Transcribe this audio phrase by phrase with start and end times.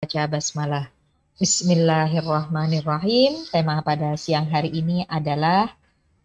[0.00, 0.88] baca basmalah.
[1.36, 3.44] Bismillahirrahmanirrahim.
[3.52, 5.76] Tema pada siang hari ini adalah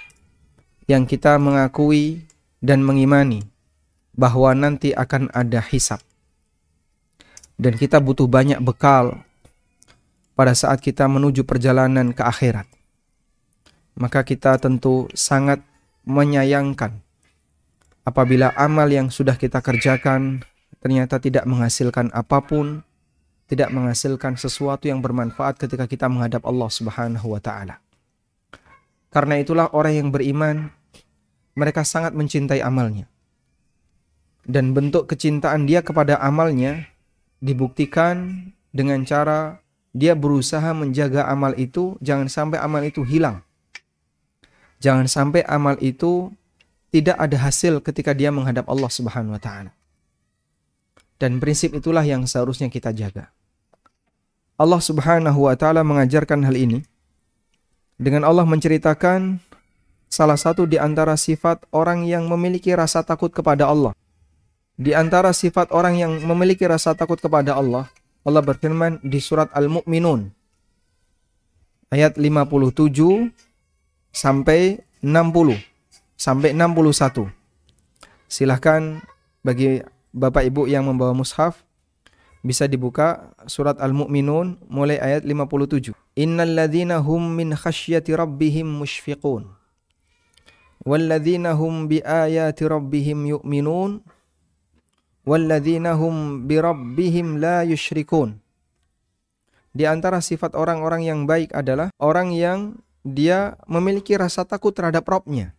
[0.91, 2.27] yang kita mengakui
[2.60, 3.48] dan mengimani
[4.12, 6.04] bahwa nanti akan ada hisap.
[7.55, 9.24] Dan kita butuh banyak bekal
[10.35, 12.68] pada saat kita menuju perjalanan ke akhirat.
[13.96, 15.63] Maka kita tentu sangat
[16.04, 16.99] menyayangkan
[18.04, 20.44] apabila amal yang sudah kita kerjakan
[20.84, 22.84] ternyata tidak menghasilkan apa pun
[23.48, 27.84] tidak menghasilkan sesuatu yang bermanfaat ketika kita menghadap Allah Subhanahu wa taala.
[29.13, 30.74] Karena itulah orang yang beriman
[31.54, 33.05] mereka sangat mencintai amalnya.
[34.44, 36.90] Dan bentuk kecintaan dia kepada amalnya
[37.40, 39.63] dibuktikan dengan cara
[39.94, 43.46] dia berusaha menjaga amal itu jangan sampai amal itu hilang.
[44.82, 46.34] Jangan sampai amal itu
[46.91, 49.72] tidak ada hasil ketika dia menghadap Allah Subhanahu wa taala.
[51.24, 53.32] Dan prinsip itulah yang seharusnya kita jaga.
[54.60, 56.84] Allah Subhanahu wa taala mengajarkan hal ini
[57.96, 59.40] dengan Allah menceritakan
[60.12, 63.96] salah satu di antara sifat orang yang memiliki rasa takut kepada Allah.
[64.75, 67.88] Di antara sifat orang yang memiliki rasa takut kepada Allah,
[68.28, 70.28] Allah berfirman di surat Al-Mu'minun
[71.88, 73.31] ayat 57
[74.11, 75.55] sampai 60
[76.19, 77.31] sampai 61.
[78.28, 79.00] Silahkan
[79.40, 79.79] bagi
[80.13, 81.66] Bapak Ibu yang membawa mushaf
[82.46, 85.90] bisa dibuka surat Al-Mu'minun mulai ayat 57.
[86.13, 89.50] Innal ladzina hum min khasyati rabbihim mushfiqun.
[90.85, 94.06] Walladzina hum bi ayati rabbihim yu'minun.
[95.25, 98.38] Walladzina hum bi rabbihim la yusyrikun.
[99.73, 105.57] Di antara sifat orang-orang yang baik adalah orang yang dia memiliki rasa takut terhadap Rabbnya.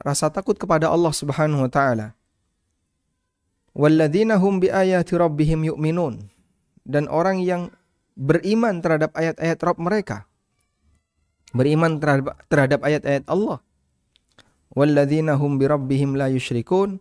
[0.00, 2.17] Rasa takut kepada Allah Subhanahu wa taala
[3.76, 6.28] Walladzina hum biayati rabbihim yu'minun.
[6.88, 7.68] Dan orang yang
[8.16, 10.24] beriman terhadap ayat-ayat Rabb mereka.
[11.52, 13.60] Beriman terhadap, ayat-ayat Allah.
[14.72, 17.00] Walladzina hum bi rabbihim la yusyrikun.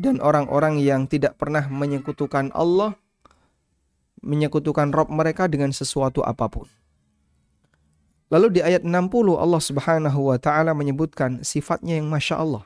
[0.00, 2.96] Dan orang-orang yang tidak pernah menyekutukan Allah,
[4.24, 6.64] menyekutukan Rabb mereka dengan sesuatu apa pun.
[8.30, 8.94] Lalu di ayat 60
[9.34, 12.64] Allah Subhanahu wa taala menyebutkan sifatnya yang Masya Allah.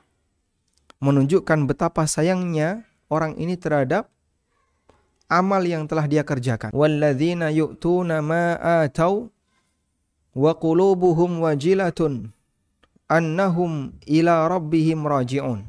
[1.00, 4.09] Menunjukkan betapa sayangnya orang ini terhadap
[5.28, 6.70] amal yang telah dia kerjakan.
[6.70, 8.56] Walladzina yu'tuna ma
[8.87, 9.32] atau
[10.34, 12.34] wa qulubuhum wajilatun
[13.09, 15.66] annahum ila rabbihim raji'un.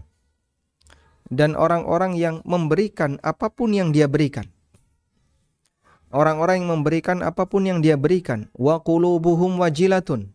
[1.25, 4.45] Dan orang-orang yang memberikan apa pun yang dia berikan.
[6.13, 8.47] Orang-orang yang memberikan apa pun yang dia berikan.
[8.53, 10.31] Wa qulubuhum wajilatun.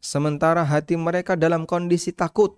[0.00, 2.56] Sementara hati mereka dalam kondisi takut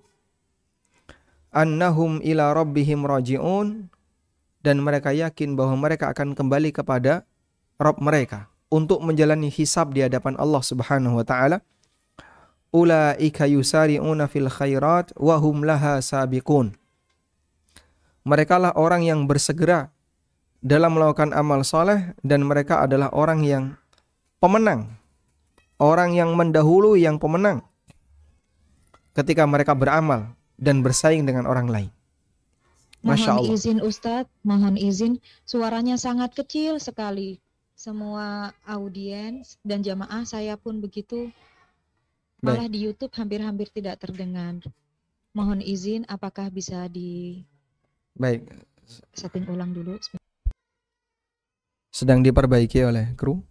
[1.53, 3.93] annahum ila rabbihim raji'un
[4.65, 7.29] dan mereka yakin bahwa mereka akan kembali kepada
[7.77, 11.61] Rabb mereka untuk menjalani hisab di hadapan Allah Subhanahu wa taala.
[12.73, 16.73] Ulaika yusari'una fil khairat wa hum laha sabiqun.
[18.25, 19.93] Mereka lah orang yang bersegera
[20.65, 23.65] dalam melakukan amal soleh dan mereka adalah orang yang
[24.41, 24.97] pemenang.
[25.77, 27.67] Orang yang mendahului yang pemenang
[29.13, 31.91] ketika mereka beramal dan bersaing dengan orang lain.
[33.03, 33.55] Masya mohon Allah.
[33.59, 37.43] izin Ustadz, mohon izin, suaranya sangat kecil sekali.
[37.75, 41.35] Semua audiens dan jamaah saya pun begitu.
[42.39, 42.75] Malah Baik.
[42.75, 44.63] di YouTube hampir-hampir tidak terdengar.
[45.35, 47.43] Mohon izin, apakah bisa di
[48.15, 48.47] Baik.
[49.15, 49.99] setting ulang dulu?
[51.91, 53.43] Sedang diperbaiki oleh kru.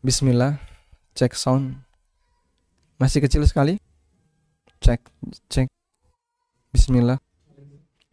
[0.00, 0.56] Bismillah,
[1.12, 1.76] cek sound.
[2.96, 3.76] Masih kecil sekali?
[4.86, 5.02] Cek
[5.50, 5.66] cek
[6.70, 7.18] bismillah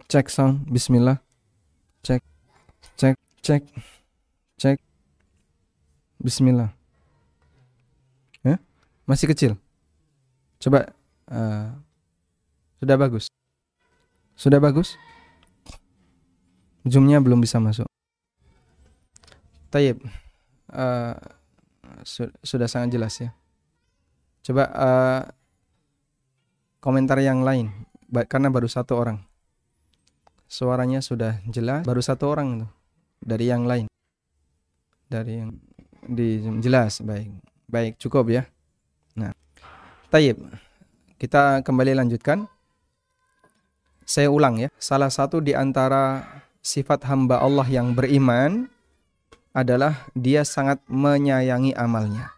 [0.10, 1.22] cek sound bismillah
[2.02, 2.26] cek
[2.98, 3.16] cek
[3.46, 3.62] cek
[4.58, 4.78] cek
[6.18, 6.74] bismillah
[9.04, 9.60] Masih kecil.
[10.64, 10.96] Coba
[11.28, 11.76] uh,
[12.80, 13.28] sudah bagus.
[14.40, 14.96] Sudah bagus?
[16.88, 17.88] Zoomnya belum bisa masuk.
[19.76, 20.00] Tayyip.
[20.72, 21.20] Uh,
[22.08, 23.36] su sudah sangat jelas ya.
[24.44, 25.24] Coba uh,
[26.84, 27.72] komentar yang lain
[28.28, 29.24] karena baru satu orang.
[30.52, 32.72] Suaranya sudah jelas, baru satu orang tuh
[33.24, 33.88] dari yang lain.
[35.08, 35.56] Dari yang
[36.04, 37.32] di jelas baik.
[37.72, 38.44] Baik, cukup ya.
[39.16, 39.32] Nah.
[40.12, 40.44] Tayyip.
[41.18, 42.46] Kita kembali lanjutkan.
[44.04, 44.70] Saya ulang ya.
[44.76, 46.28] Salah satu di antara
[46.60, 48.68] sifat hamba Allah yang beriman
[49.56, 52.36] adalah dia sangat menyayangi amalnya.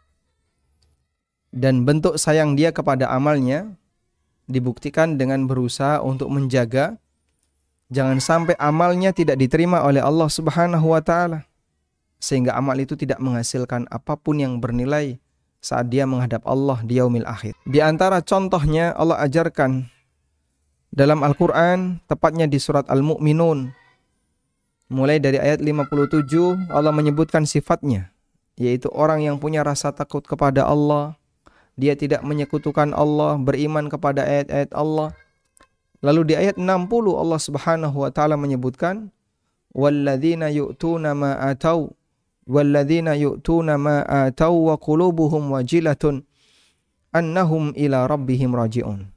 [1.50, 3.76] Dan bentuk sayang dia kepada amalnya
[4.46, 6.98] dibuktikan dengan berusaha untuk menjaga
[7.90, 11.46] jangan sampai amalnya tidak diterima oleh Allah Subhanahu wa taala
[12.18, 15.22] sehingga amal itu tidak menghasilkan apa pun yang bernilai
[15.62, 17.58] saat dia menghadap Allah di yaumil akhir.
[17.66, 19.86] Di antara contohnya Allah ajarkan
[20.94, 23.74] dalam Al-Qur'an tepatnya di surat Al-Mu'minun
[24.86, 28.14] Mulai dari ayat 57 Allah menyebutkan sifatnya
[28.56, 31.20] yaitu orang yang punya rasa takut kepada Allah,
[31.76, 35.12] dia tidak menyekutukan Allah, beriman kepada ayat-ayat Allah.
[36.04, 36.66] Lalu di ayat 60
[37.16, 39.12] Allah Subhanahu wa taala menyebutkan
[39.76, 41.92] walladzina yu'tuna ma atau
[42.48, 46.24] walladzina yu'tuna ma atau wa qulubuhum wajilatun
[47.12, 49.12] annahum ila rabbihim raji'un.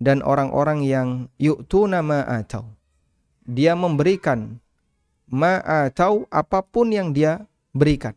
[0.00, 1.08] Dan orang-orang yang
[1.38, 2.74] yu'tuna ma atau
[3.44, 4.58] dia memberikan
[5.28, 7.44] ma'atau apa pun yang dia
[7.76, 8.16] berikan.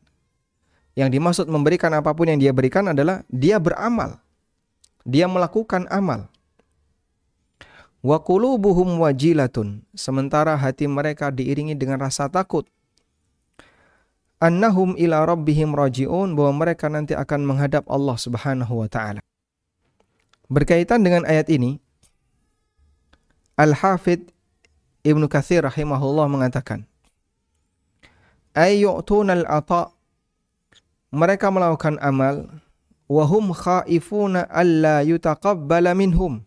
[0.98, 4.18] Yang dimaksud memberikan apa pun yang dia berikan adalah dia beramal.
[5.06, 6.26] Dia melakukan amal.
[8.02, 9.86] Wa qulubuhum wajilatun.
[9.94, 12.66] Sementara hati mereka diiringi dengan rasa takut.
[14.42, 19.22] Annahum ila rabbihim raji'un bahwa mereka nanti akan menghadap Allah Subhanahu wa taala.
[20.50, 21.78] Berkaitan dengan ayat ini,
[23.58, 24.30] Al-Hafidh
[25.02, 26.86] Ibnu Katsir rahimahullah mengatakan,
[28.54, 29.97] ayyu'tunal ata
[31.14, 32.48] mereka melakukan amal
[33.08, 36.44] wahum khaifuna alla yutaqabbala minhum.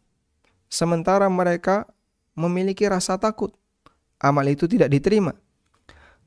[0.70, 1.88] Sementara mereka
[2.38, 3.56] memiliki rasa takut
[4.20, 5.34] amal itu tidak diterima.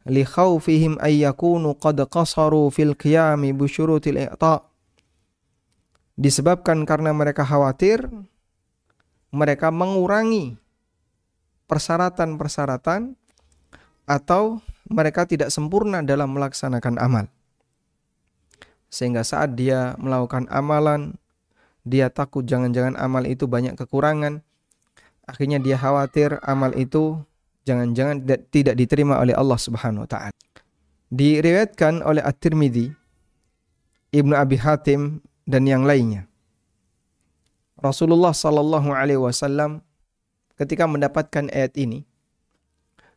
[0.03, 4.67] Li khawfihim ay yakunu qad qasaru fil qiyami bi syurutil i'ta.
[6.19, 8.05] Disebabkan karena mereka khawatir
[9.33, 10.59] mereka mengurangi
[11.65, 13.17] persyaratan-persyaratan
[14.05, 17.25] atau mereka tidak sempurna dalam melaksanakan amal.
[18.93, 21.17] Sehingga saat dia melakukan amalan,
[21.81, 24.45] dia takut jangan-jangan amal itu banyak kekurangan.
[25.25, 27.17] Akhirnya dia khawatir amal itu
[27.65, 28.21] jangan-jangan
[28.53, 30.35] tidak diterima oleh Allah Subhanahu wa taala.
[31.09, 32.93] Diriwayatkan oleh At-Tirmidzi,
[34.13, 36.29] Ibnu Abi Hatim dan yang lainnya.
[37.81, 39.81] Rasulullah sallallahu alaihi wasallam
[40.53, 42.05] ketika mendapatkan ayat ini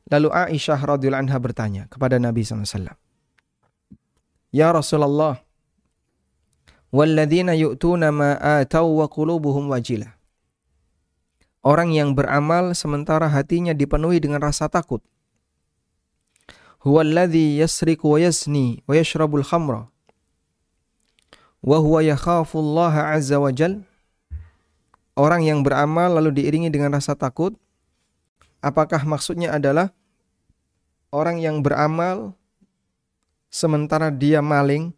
[0.07, 2.95] Lalu Aisyah radhiyallahu anha bertanya kepada Nabi SAW.
[4.55, 5.43] Ya Rasulullah,
[6.95, 10.15] walladzina yu'tuna ma atau wa qulubuhum wajilah.
[11.67, 15.03] Orang yang beramal sementara hatinya dipenuhi dengan rasa takut.
[16.87, 19.91] Huwa alladhi yasriku wa yasni wa yashrabul khamra.
[21.67, 23.83] Wa huwa yakhafu Allah azza wa jal.
[25.19, 27.59] Orang yang beramal lalu diiringi dengan rasa takut
[28.67, 29.93] Apakah maksudnya adalah
[31.15, 32.35] orang yang beramal
[33.47, 34.91] sementara dia maling,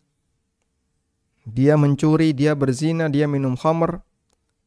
[1.48, 4.04] dia mencuri, dia berzina, dia minum khamr,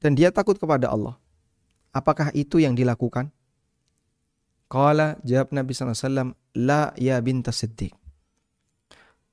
[0.01, 1.15] dan dia takut kepada Allah.
[1.93, 3.29] Apakah itu yang dilakukan?
[4.65, 7.93] Qala jawab Nabi SAW, La ya binta siddiq.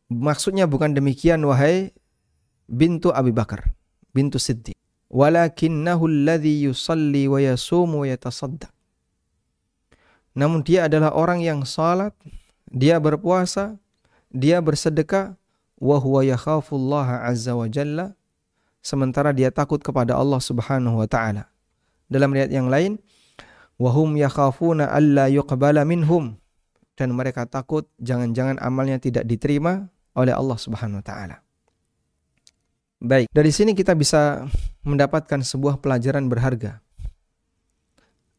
[0.08, 1.92] Maksudnya bukan demikian wahai
[2.68, 3.76] bintu Abi Bakar,
[4.12, 4.76] bintu Siddiq.
[5.08, 8.72] Walakinnahu alladhi yusalli wa yasumu wa yatasaddaq.
[10.36, 12.12] Namun dia adalah orang yang salat,
[12.68, 13.80] dia berpuasa,
[14.28, 15.37] dia bersedekah,
[15.78, 18.18] wa huwa yakhafullaha azza wa jalla,
[18.82, 21.50] sementara dia takut kepada Allah Subhanahu wa taala.
[22.10, 22.98] Dalam riwayat yang lain,
[23.78, 25.30] wa hum yakhafuna alla
[25.86, 26.34] minhum
[26.98, 29.86] dan mereka takut jangan-jangan amalnya tidak diterima
[30.18, 31.36] oleh Allah Subhanahu wa taala.
[32.98, 34.50] Baik, dari sini kita bisa
[34.82, 36.82] mendapatkan sebuah pelajaran berharga.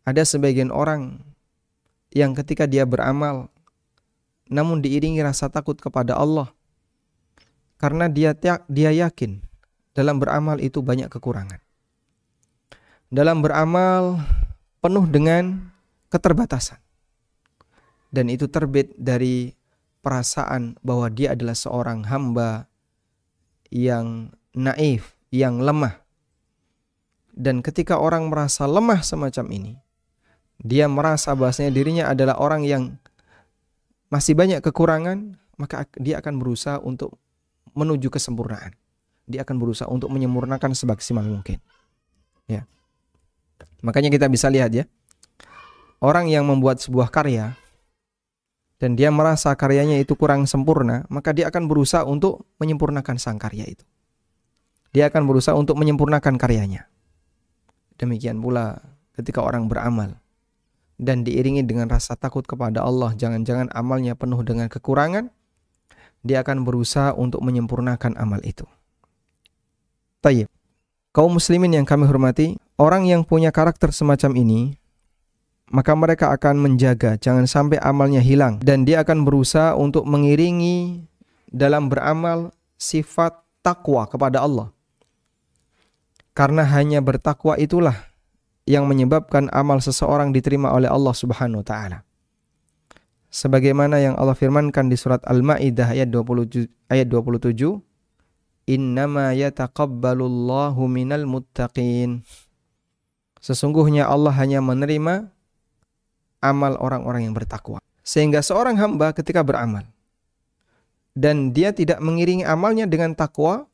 [0.04, 1.24] Ada sebagian orang
[2.12, 3.48] yang ketika dia beramal
[4.50, 6.50] namun diiringi rasa takut kepada Allah
[7.80, 8.36] karena dia
[8.68, 9.40] dia yakin
[9.96, 11.64] dalam beramal itu banyak kekurangan.
[13.10, 14.22] Dalam beramal
[14.84, 15.74] penuh dengan
[16.14, 16.78] keterbatasan.
[18.10, 19.54] Dan itu terbit dari
[20.02, 22.66] perasaan bahwa dia adalah seorang hamba
[23.70, 26.02] yang naif, yang lemah.
[27.30, 29.74] Dan ketika orang merasa lemah semacam ini,
[30.60, 32.98] dia merasa bahasanya dirinya adalah orang yang
[34.10, 37.16] masih banyak kekurangan, maka dia akan berusaha untuk
[37.74, 38.74] menuju kesempurnaan.
[39.30, 41.62] Dia akan berusaha untuk menyempurnakan semaksimal mungkin.
[42.50, 42.66] Ya.
[43.86, 44.90] Makanya kita bisa lihat ya.
[46.00, 47.54] Orang yang membuat sebuah karya
[48.80, 53.68] dan dia merasa karyanya itu kurang sempurna, maka dia akan berusaha untuk menyempurnakan sang karya
[53.68, 53.84] itu.
[54.96, 56.88] Dia akan berusaha untuk menyempurnakan karyanya.
[58.00, 58.80] Demikian pula
[59.20, 60.16] ketika orang beramal
[60.96, 65.28] dan diiringi dengan rasa takut kepada Allah, jangan-jangan amalnya penuh dengan kekurangan,
[66.26, 68.68] dia akan berusaha untuk menyempurnakan amal itu.
[70.20, 70.52] Tayyib.
[71.10, 74.78] Kaum muslimin yang kami hormati, orang yang punya karakter semacam ini,
[75.70, 81.06] maka mereka akan menjaga jangan sampai amalnya hilang dan dia akan berusaha untuk mengiringi
[81.50, 84.70] dalam beramal sifat takwa kepada Allah.
[86.34, 87.96] Karena hanya bertakwa itulah
[88.70, 91.98] yang menyebabkan amal seseorang diterima oleh Allah Subhanahu wa taala.
[93.30, 97.78] Sebagaimana yang Allah firmankan di surat Al-Maidah ayat 20 ayat 27,
[98.66, 102.26] "Innama yataqabbalullahu minal muttaqin."
[103.38, 105.30] Sesungguhnya Allah hanya menerima
[106.42, 107.78] amal orang-orang yang bertakwa.
[108.02, 109.86] Sehingga seorang hamba ketika beramal
[111.20, 113.68] dan dia tidak mengiringi amalnya dengan takwa,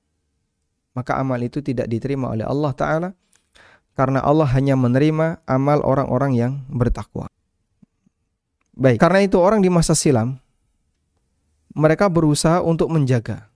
[0.97, 3.09] maka amal itu tidak diterima oleh Allah Ta'ala
[3.95, 7.31] karena Allah hanya menerima amal orang-orang yang bertakwa.
[8.75, 10.35] Baik, karena itu orang di masa silam
[11.71, 13.47] mereka berusaha untuk menjaga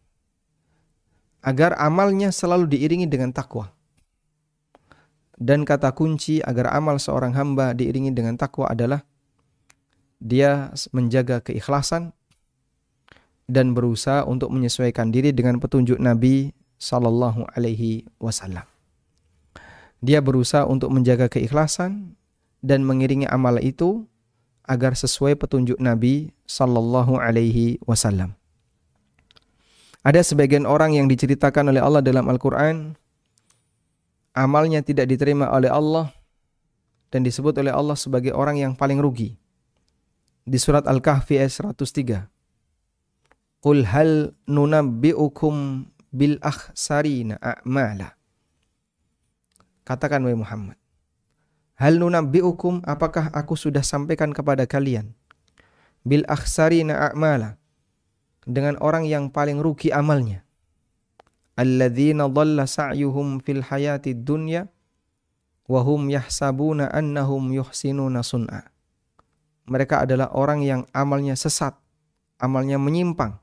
[1.39, 3.71] agar amalnya selalu diiringi dengan takwa.
[5.39, 9.07] Dan kata kunci agar amal seorang hamba diiringi dengan takwa adalah
[10.19, 12.11] dia menjaga keikhlasan
[13.47, 18.67] dan berusaha untuk menyesuaikan diri dengan petunjuk Nabi Sallallahu Alaihi Wasallam.
[20.03, 22.19] Dia berusaha untuk menjaga keikhlasan
[22.59, 24.07] dan mengiringi amal itu
[24.69, 28.37] agar sesuai petunjuk Nabi Sallallahu Alaihi Wasallam.
[30.05, 32.93] Ada sebagian orang yang diceritakan oleh Allah dalam Al-Quran,
[34.37, 36.13] amalnya tidak diterima oleh Allah
[37.09, 39.35] dan disebut oleh Allah sebagai orang yang paling rugi.
[40.45, 42.29] Di surat Al-Kahfi ayat 103.
[43.59, 45.83] Qul hal nunabbi'ukum
[46.15, 48.15] bil akhsarina a'mala.
[49.83, 50.77] Katakan wahai Muhammad.
[51.79, 55.15] Hal nunabbi'ukum apakah aku sudah sampaikan kepada kalian
[56.03, 57.55] bil akhsarina a'mala
[58.43, 60.43] dengan orang yang paling rugi amalnya.
[61.55, 64.67] Alladzina dhalla sa'yuhum fil hayati dunya
[65.71, 68.67] wa hum yahsabuna annahum yuhsinuna sun'a.
[69.71, 71.79] Mereka adalah orang yang amalnya sesat,
[72.43, 73.39] amalnya menyimpang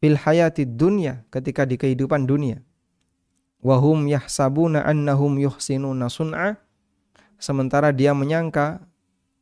[0.00, 2.62] fil hayati dunya ketika di kehidupan dunia.
[3.58, 6.56] Wahum yahsabuna annahum yuhsinuna sun'a
[7.38, 8.82] sementara dia menyangka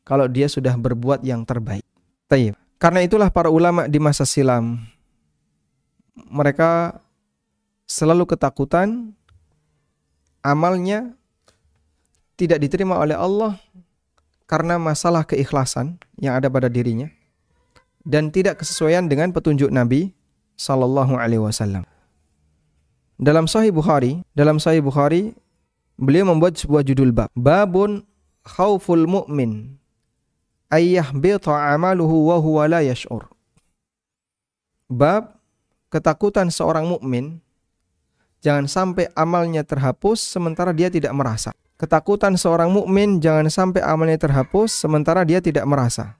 [0.06, 1.82] kalau dia sudah berbuat yang terbaik.
[2.30, 2.54] Tayyib.
[2.76, 4.78] Karena itulah para ulama di masa silam
[6.16, 7.00] mereka
[7.84, 9.12] selalu ketakutan
[10.40, 11.12] amalnya
[12.40, 13.60] tidak diterima oleh Allah
[14.48, 17.10] karena masalah keikhlasan yang ada pada dirinya
[18.06, 20.14] dan tidak kesesuaian dengan petunjuk Nabi
[20.56, 21.84] sallallahu alaihi wasallam.
[23.16, 25.32] Dalam Sahih Bukhari, dalam Sahih Bukhari
[25.96, 28.04] beliau membuat sebuah judul bab, babun
[28.44, 29.76] khauful mu'min
[30.70, 33.26] ayyah bita amaluhu wa huwa la yash'ur.
[34.86, 35.34] Bab
[35.90, 37.42] ketakutan seorang mukmin
[38.38, 41.50] jangan sampai amalnya terhapus sementara dia tidak merasa.
[41.76, 46.16] Ketakutan seorang mukmin jangan sampai amalnya terhapus sementara dia tidak merasa.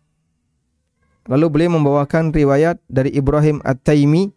[1.27, 4.31] Lalu beliau membawakan riwayat dari Ibrahim At-Taimi,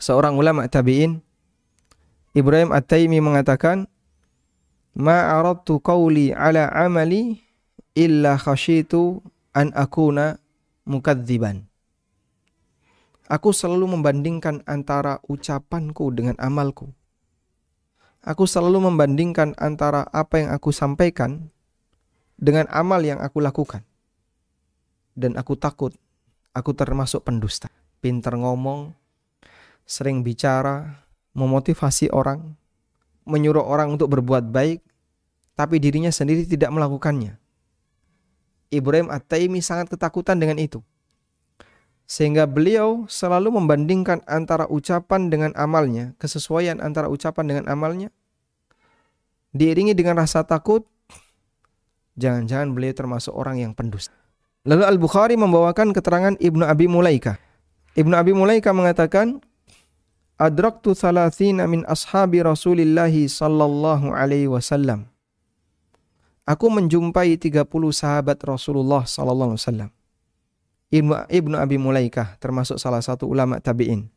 [0.00, 1.20] seorang ulama tabi'in.
[2.36, 3.88] Ibrahim At-Taimi mengatakan,
[4.96, 7.40] "Ma aradtu qawli ala amali
[7.96, 9.20] illa khashitu
[9.56, 10.40] an akuna
[10.84, 11.68] mukadziban."
[13.28, 16.88] Aku selalu membandingkan antara ucapanku dengan amalku.
[18.24, 21.52] Aku selalu membandingkan antara apa yang aku sampaikan
[22.40, 23.84] dengan amal yang aku lakukan
[25.18, 25.92] dan aku takut
[26.54, 27.66] aku termasuk pendusta.
[27.98, 28.94] Pinter ngomong,
[29.82, 32.56] sering bicara, memotivasi orang,
[33.28, 34.80] menyuruh orang untuk berbuat baik,
[35.58, 37.36] tapi dirinya sendiri tidak melakukannya.
[38.68, 40.84] Ibrahim At-Taimi sangat ketakutan dengan itu.
[42.08, 48.08] Sehingga beliau selalu membandingkan antara ucapan dengan amalnya, kesesuaian antara ucapan dengan amalnya.
[49.52, 50.88] Diiringi dengan rasa takut,
[52.16, 54.16] jangan-jangan beliau termasuk orang yang pendusta.
[54.64, 57.40] Lalu Al-Bukhari membawakan keterangan Ibnu Abi Mulaika.
[57.96, 59.40] Ibnu Abi Mulaika mengatakan,
[60.38, 65.10] adraktu thalathina min ashabi Rasulillah sallallahu alaihi wasallam.
[66.48, 69.90] Aku menjumpai 30 sahabat Rasulullah sallallahu alaihi wasallam.
[70.88, 74.08] Ibnu, Ibnu Abi Mulaikah termasuk salah satu ulama tabi'in.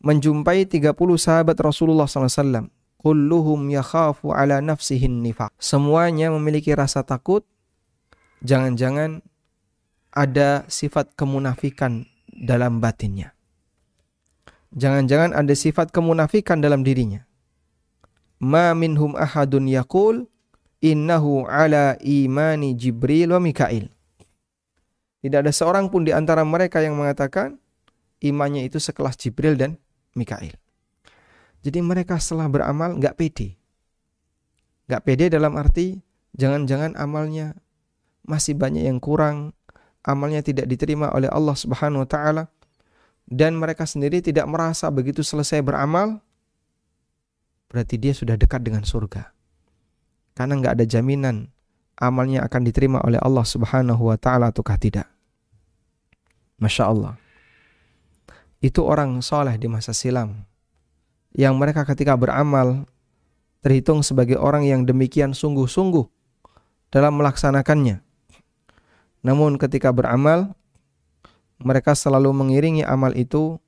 [0.00, 2.68] Menjumpai 30 sahabat Rasulullah SAW.
[3.00, 5.52] Kulluhum yakhafu ala nafsihin nifaq.
[5.56, 7.44] Semuanya memiliki rasa takut.
[8.44, 9.24] Jangan-jangan
[10.12, 13.32] ada sifat kemunafikan dalam batinnya.
[14.70, 17.26] Jangan-jangan ada sifat kemunafikan dalam dirinya.
[18.38, 20.30] Ma minhum ahadun yakul
[20.78, 23.90] innahu ala imani Jibril wa Mikail.
[25.20, 27.60] Tidak ada seorang pun di antara mereka yang mengatakan
[28.24, 29.76] imannya itu sekelas Jibril dan
[30.16, 30.56] Mikail.
[31.60, 33.60] Jadi mereka setelah beramal nggak pede.
[34.88, 36.00] Nggak pede dalam arti
[36.32, 37.58] jangan-jangan amalnya
[38.24, 39.52] masih banyak yang kurang,
[40.06, 42.44] amalnya tidak diterima oleh Allah Subhanahu wa taala
[43.30, 46.18] dan mereka sendiri tidak merasa begitu selesai beramal
[47.70, 49.30] berarti dia sudah dekat dengan surga.
[50.34, 51.46] Karena nggak ada jaminan
[51.94, 55.06] amalnya akan diterima oleh Allah Subhanahu wa taala ataukah tidak.
[56.58, 57.14] Masya Allah.
[58.60, 60.44] Itu orang soleh di masa silam.
[61.32, 62.84] Yang mereka ketika beramal
[63.62, 66.04] terhitung sebagai orang yang demikian sungguh-sungguh
[66.90, 68.02] dalam melaksanakannya.
[69.20, 70.52] Namun ketika beramal,
[71.60, 73.60] mereka selalu mengiringi amal itu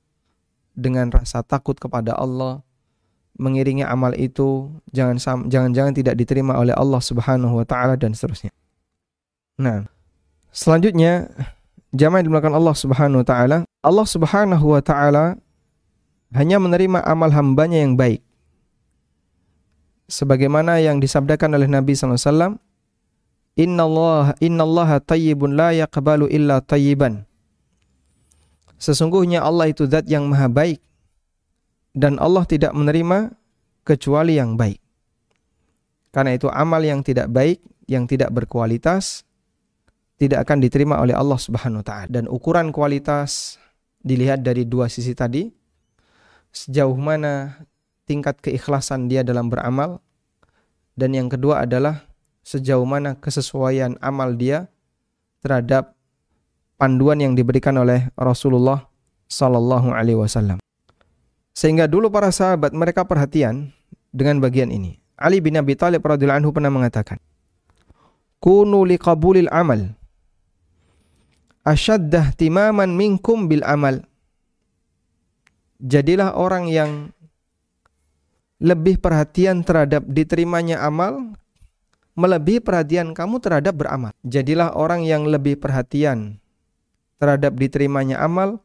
[0.73, 2.65] dengan rasa takut kepada Allah,
[3.37, 5.17] mengiringi amal itu jangan
[5.49, 8.53] jangan-jangan tidak diterima oleh Allah Subhanahu wa taala dan seterusnya.
[9.57, 9.85] Nah,
[10.49, 11.29] selanjutnya
[11.93, 15.37] jamaah dimulakan Allah Subhanahu wa taala, Allah Subhanahu wa taala
[16.33, 18.25] hanya menerima amal hambanya yang baik.
[20.09, 22.57] Sebagaimana yang disabdakan oleh Nabi SAW,
[23.53, 27.25] Inna Allah, Inna Allah tayyibun la yaqbalu illa tayyiban.
[28.77, 30.79] Sesungguhnya Allah itu zat yang maha baik,
[31.95, 33.31] dan Allah tidak menerima
[33.85, 34.81] kecuali yang baik.
[36.13, 39.25] Karena itu amal yang tidak baik, yang tidak berkualitas
[40.21, 42.07] tidak akan diterima oleh Allah Subhanahu wa taala.
[42.07, 43.59] Dan ukuran kualitas
[43.99, 45.51] dilihat dari dua sisi tadi.
[46.53, 47.65] Sejauh mana
[48.05, 50.03] tingkat keikhlasan dia dalam beramal
[50.93, 52.05] dan yang kedua adalah
[52.45, 54.69] sejauh mana kesesuaian amal dia
[55.41, 55.92] terhadap
[56.77, 58.85] panduan yang diberikan oleh Rasulullah
[59.29, 60.59] sallallahu alaihi wasallam.
[61.53, 63.73] Sehingga dulu para sahabat mereka perhatian
[64.09, 64.97] dengan bagian ini.
[65.17, 67.21] Ali bin Abi Thalib radhiyallahu anhu pernah mengatakan,
[68.41, 69.93] "Kunu liqabulil amal
[71.65, 74.01] asyaddah timaman minkum bil amal."
[75.83, 77.13] Jadilah orang yang
[78.63, 81.35] lebih perhatian terhadap diterimanya amal
[82.15, 84.13] melebihi perhatian kamu terhadap beramal.
[84.23, 86.42] Jadilah orang yang lebih perhatian
[87.23, 88.59] terhadap diterimanya amal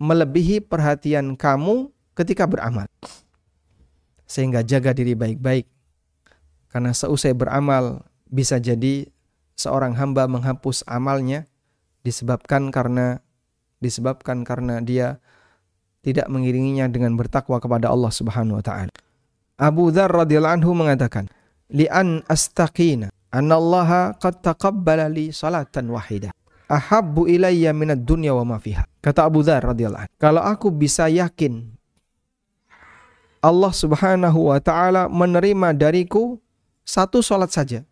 [0.00, 2.88] melebihi perhatian kamu ketika beramal.
[4.24, 5.68] Sehingga jaga diri baik-baik.
[6.72, 9.04] Karena seusai beramal bisa jadi
[9.52, 11.44] seorang hamba menghapus amalnya
[12.00, 13.20] disebabkan karena
[13.84, 15.20] disebabkan karena dia
[16.00, 18.92] tidak mengiringinya dengan bertakwa kepada Allah Subhanahu wa taala.
[19.60, 21.28] Abu Dzar radhiyallahu anhu mengatakan,
[21.68, 26.32] "Li'an astaqina anna Allah qad taqabbala li salatan wahidah."
[26.70, 28.86] Ahabbu ilayya minad dunya wa ma fiha.
[29.02, 31.66] Kata Abu Dzar radhiyallahu anhu, kalau aku bisa yakin
[33.42, 36.38] Allah Subhanahu wa taala menerima dariku
[36.86, 37.82] satu salat saja.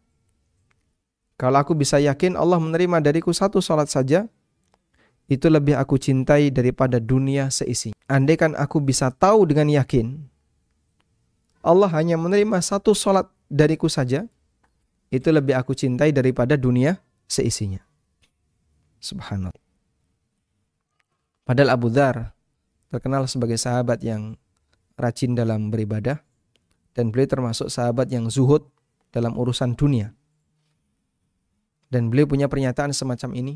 [1.34, 4.30] Kalau aku bisa yakin Allah menerima dariku satu salat saja,
[5.26, 7.90] itu lebih aku cintai daripada dunia seisi.
[8.06, 10.22] Andaikan aku bisa tahu dengan yakin
[11.66, 14.28] Allah hanya menerima satu salat dariku saja,
[15.10, 17.87] itu lebih aku cintai daripada dunia seisinya.
[18.98, 19.64] Subhanallah.
[21.48, 22.36] Padahal Abu Dhar
[22.92, 24.36] terkenal sebagai sahabat yang
[24.98, 26.20] rajin dalam beribadah
[26.92, 28.66] dan beliau termasuk sahabat yang zuhud
[29.14, 30.12] dalam urusan dunia.
[31.88, 33.54] Dan beliau punya pernyataan semacam ini.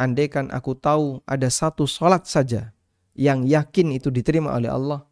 [0.00, 2.72] Andaikan aku tahu ada satu sholat saja
[3.12, 5.04] yang yakin itu diterima oleh Allah,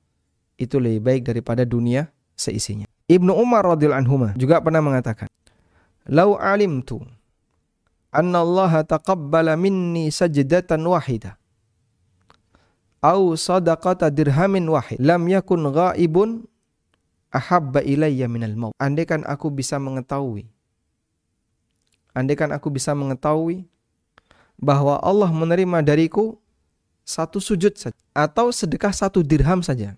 [0.56, 2.88] itu lebih baik daripada dunia seisinya.
[3.04, 5.28] Ibnu Umar radhiyallahu anhu juga pernah mengatakan,
[6.08, 7.04] "Lau alimtu
[8.10, 11.34] anna Allah taqabbala minni sajdatan wahidah
[13.00, 16.44] au sadaqata dirhamin wahid lam yakun ghaibun
[17.30, 18.74] ahabba ilayya minal maut.
[18.76, 20.50] Andaikan aku bisa mengetahui
[22.10, 23.70] Andaikan aku bisa mengetahui
[24.58, 26.36] bahwa Allah menerima dariku
[27.06, 29.94] satu sujud saja atau sedekah satu dirham saja.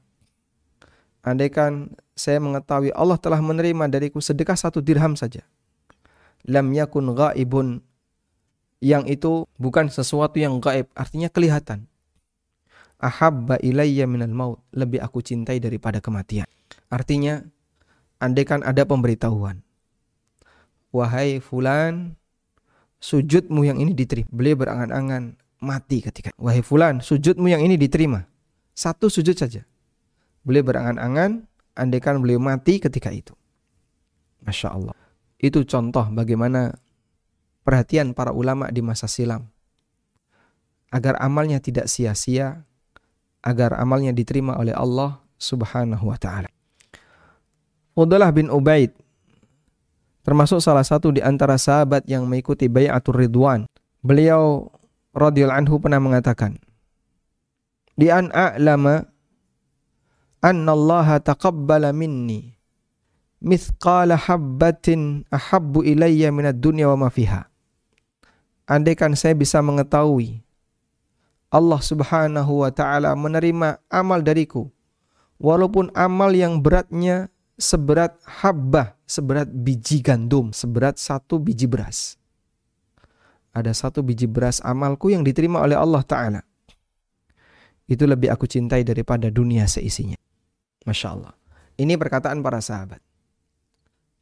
[1.25, 5.41] Andaikan saya mengetahui Allah telah menerima dariku sedekah satu dirham saja.
[6.45, 7.81] Lam yakun ghaibun
[8.83, 11.87] yang itu bukan sesuatu yang gaib, artinya kelihatan
[13.03, 14.63] ahabba ilayya minal maut.
[14.71, 16.47] Lebih aku cintai daripada kematian.
[16.89, 17.43] Artinya,
[18.23, 19.61] andaikan ada pemberitahuan.
[20.95, 22.15] Wahai fulan,
[23.03, 24.31] sujudmu yang ini diterima.
[24.31, 26.31] Beliau berangan-angan mati ketika.
[26.39, 28.25] Wahai fulan, sujudmu yang ini diterima.
[28.73, 29.67] Satu sujud saja.
[30.47, 31.45] Beliau berangan-angan,
[31.77, 33.35] andaikan beliau mati ketika itu.
[34.47, 34.97] Masya Allah.
[35.43, 36.77] Itu contoh bagaimana
[37.63, 39.51] perhatian para ulama di masa silam.
[40.93, 42.69] Agar amalnya tidak sia-sia,
[43.43, 46.51] agar amalnya diterima oleh Allah subhanahu wa ta'ala.
[47.99, 48.95] Udalah bin Ubaid
[50.23, 53.67] termasuk salah satu di antara sahabat yang mengikuti bayatul ridwan.
[54.01, 54.71] Beliau
[55.13, 56.57] radhiyallahu anhu pernah mengatakan,
[57.99, 59.05] "Di an a'lama
[60.41, 62.55] anna Allah taqabbala minni
[63.43, 67.52] mithqala habbatin ahabbu ilayya minad dunya wa ma fiha."
[68.67, 70.43] Andaikan saya bisa mengetahui
[71.53, 74.73] Allah Subhanahu wa taala menerima amal dariku
[75.43, 82.17] walaupun amal yang beratnya seberat habbah, seberat biji gandum, seberat satu biji beras.
[83.53, 86.41] Ada satu biji beras amalku yang diterima oleh Allah Ta'ala.
[87.85, 90.17] Itu lebih aku cintai daripada dunia seisinya.
[90.89, 91.35] Masya Allah.
[91.77, 93.05] Ini perkataan para sahabat.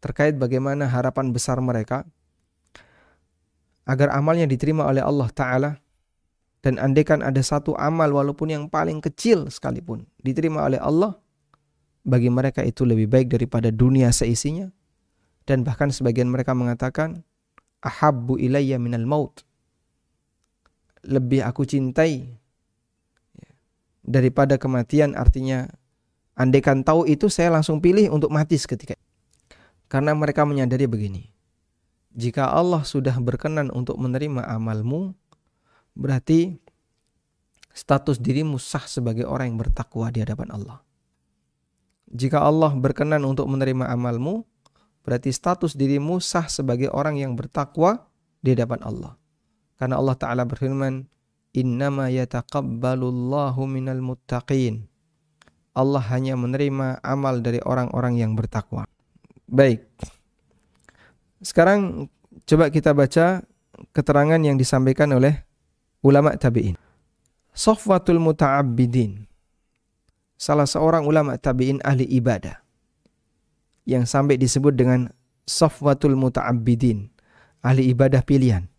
[0.02, 2.02] Terkait bagaimana harapan besar mereka
[3.90, 5.70] agar amalnya diterima oleh Allah Ta'ala.
[6.60, 11.16] Dan andaikan ada satu amal walaupun yang paling kecil sekalipun diterima oleh Allah,
[12.04, 14.68] bagi mereka itu lebih baik daripada dunia seisinya.
[15.48, 17.24] Dan bahkan sebagian mereka mengatakan
[17.80, 19.40] ahabbu ilayya minal maut.
[21.00, 22.36] Lebih aku cintai
[23.40, 23.50] ya,
[24.04, 25.16] daripada kematian.
[25.16, 25.64] Artinya
[26.36, 29.00] andaikan tahu itu saya langsung pilih untuk mati seketika.
[29.88, 31.29] Karena mereka menyadari begini
[32.14, 35.14] jika Allah sudah berkenan untuk menerima amalmu
[35.94, 36.58] berarti
[37.70, 40.78] status dirimu sah sebagai orang yang bertakwa di hadapan Allah
[42.10, 44.42] jika Allah berkenan untuk menerima amalmu,
[45.06, 48.10] berarti status dirimu sah sebagai orang yang bertakwa
[48.42, 49.12] di hadapan Allah.
[49.78, 51.06] Karena Allah Ta'ala berfirman,
[51.54, 54.90] Innama yataqabbalullahu minal muttaqin.
[55.74, 58.86] Allah hanya menerima amal dari orang-orang yang bertakwa.
[59.46, 59.86] Baik.
[61.40, 62.08] Sekarang
[62.44, 63.44] coba kita baca
[63.96, 65.40] keterangan yang disampaikan oleh
[66.04, 66.76] ulama tabi'in.
[67.50, 69.30] Sofwatul muta'abbidin
[70.40, 72.64] salah seorang ulama tabi'in ahli ibadah
[73.84, 75.12] yang sampai disebut dengan
[75.44, 77.10] Safwatul Muta'abbidin,
[77.66, 78.70] ahli ibadah pilihan.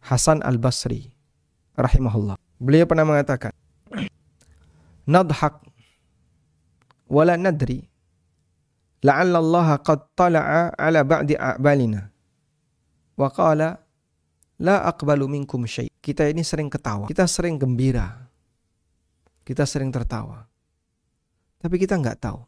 [0.00, 1.12] Hasan Al-Basri
[1.76, 2.40] rahimahullah.
[2.56, 3.52] Beliau pernah mengatakan,
[5.12, 5.60] "Nadhak
[7.04, 7.84] wala nadri
[9.04, 12.08] la'alla Allah qad tala'a ala ba'di a'balina
[13.14, 13.76] wa qala
[14.58, 18.24] la aqbalu minkum syai." Kita ini sering ketawa, kita sering gembira.
[19.44, 20.48] Kita sering tertawa.
[21.60, 22.40] Tapi kita nggak tahu.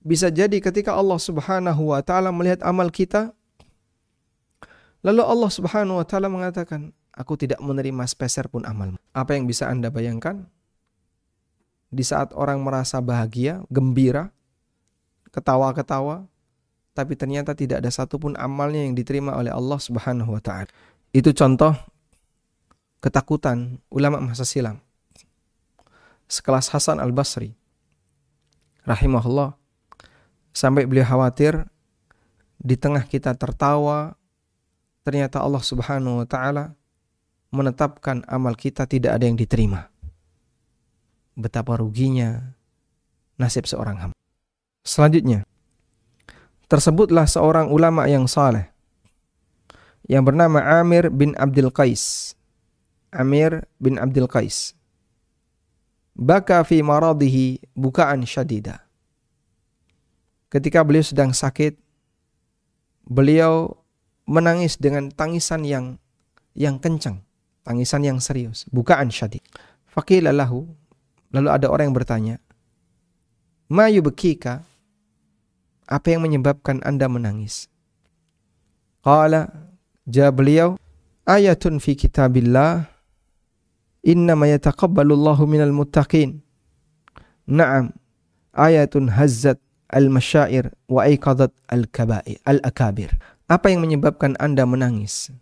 [0.00, 3.34] Bisa jadi ketika Allah Subhanahu wa taala melihat amal kita
[5.04, 9.68] lalu Allah Subhanahu wa taala mengatakan, "Aku tidak menerima sepeser pun amalmu." Apa yang bisa
[9.68, 10.46] Anda bayangkan?
[11.90, 14.30] Di saat orang merasa bahagia, gembira,
[15.30, 16.26] ketawa-ketawa,
[16.94, 20.70] tapi ternyata tidak ada satupun amalnya yang diterima oleh Allah Subhanahu wa taala.
[21.10, 21.74] Itu contoh
[23.00, 24.78] ketakutan ulama masa silam.
[26.30, 27.58] Sekelas Hasan Al-Basri
[28.86, 29.58] rahimahullah
[30.54, 31.66] sampai beliau khawatir
[32.60, 34.14] di tengah kita tertawa
[35.02, 36.76] ternyata Allah Subhanahu wa taala
[37.50, 39.90] menetapkan amal kita tidak ada yang diterima.
[41.34, 42.54] Betapa ruginya
[43.40, 44.19] nasib seorang hamba.
[44.86, 45.44] Selanjutnya,
[46.66, 48.68] tersebutlah seorang ulama yang saleh
[50.10, 52.34] yang bernama Amir bin Abdul Qais.
[53.10, 54.78] Amir bin Abdul Qais
[56.20, 58.84] baka fi maradihi bukaan syadida.
[60.52, 61.78] Ketika beliau sedang sakit,
[63.08, 63.80] beliau
[64.28, 65.96] menangis dengan tangisan yang
[66.58, 67.22] yang kencang,
[67.62, 69.40] tangisan yang serius, bukaan syadid.
[69.88, 70.66] Faqila lahu,
[71.30, 72.36] lalu ada orang yang bertanya,
[73.70, 74.66] "Ma yubkika?"
[75.90, 77.66] Apa yang menyebabkan Anda menangis?
[79.02, 79.50] Qala,
[80.06, 80.68] jawab beliau,
[81.26, 82.86] ayatun fi kitabillah
[84.06, 86.46] innama yataqabbalu Allahu minal muttaqin.
[87.50, 87.90] Naam,
[88.54, 89.58] ayatun hazzat
[89.90, 93.10] al-masyair wa aiqadat al-kabair al-akabir.
[93.50, 95.34] Apa yang menyebabkan Anda menangis?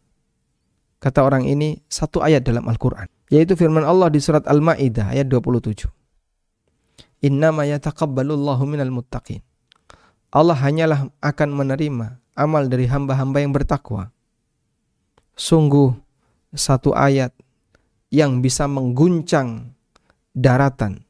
[0.98, 5.87] Kata orang ini satu ayat dalam Al-Qur'an, yaitu firman Allah di surat Al-Maidah ayat 27.
[7.22, 9.44] Innama yataqabbalu Allahu minal muttaqin.
[10.29, 14.12] Allah hanyalah akan menerima amal dari hamba-hamba yang bertakwa.
[15.35, 15.97] Sungguh
[16.53, 17.33] satu ayat
[18.12, 19.73] yang bisa mengguncang
[20.37, 21.03] daratan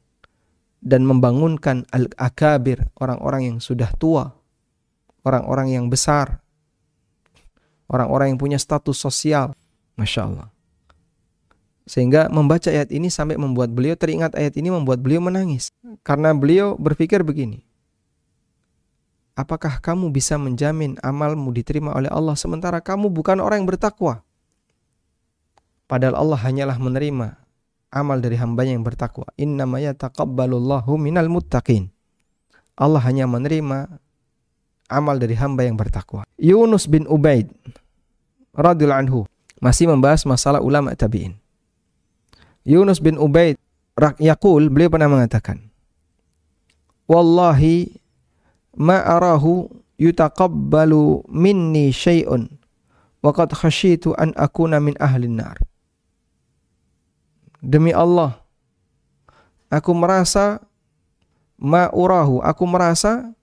[0.79, 4.31] dan membangunkan al-akabir, orang-orang yang sudah tua,
[5.27, 6.39] orang-orang yang besar,
[7.91, 9.51] orang-orang yang punya status sosial.
[9.99, 10.47] Masya Allah.
[11.83, 15.75] Sehingga membaca ayat ini sampai membuat beliau teringat ayat ini membuat beliau menangis.
[16.07, 17.68] Karena beliau berpikir begini.
[19.39, 24.19] Apakah kamu bisa menjamin amalmu diterima oleh Allah sementara kamu bukan orang yang bertakwa?
[25.87, 27.39] Padahal Allah hanyalah menerima
[27.87, 29.31] amal dari hambanya yang bertakwa.
[29.39, 31.87] Innama yataqabbalullahu minal muttaqin.
[32.75, 33.87] Allah hanya menerima
[34.91, 36.27] amal dari hamba yang bertakwa.
[36.35, 37.47] Yunus bin Ubaid
[38.51, 39.19] radhiyallahu anhu
[39.63, 41.39] masih membahas masalah ulama tabi'in.
[42.67, 43.55] Yunus bin Ubaid
[44.19, 45.59] Yaqul beliau pernah mengatakan
[47.07, 47.99] Wallahi
[48.79, 49.67] ma arahu
[49.99, 52.47] yutaqabbalu minni syai'un
[53.19, 55.59] wa qad khasyitu an akuna min ahli nar
[57.59, 58.39] Demi Allah
[59.67, 60.63] aku merasa
[61.59, 63.35] ma urahu aku merasa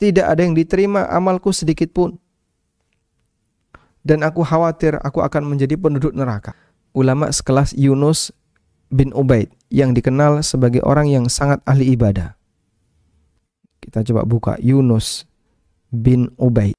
[0.00, 2.16] tidak ada yang diterima amalku sedikit pun.
[4.00, 6.56] Dan aku khawatir aku akan menjadi penduduk neraka.
[6.96, 8.32] Ulama sekelas Yunus
[8.88, 12.39] bin Ubaid yang dikenal sebagai orang yang sangat ahli ibadah.
[13.80, 15.24] Kita coba buka Yunus
[15.90, 16.76] bin Ubaid.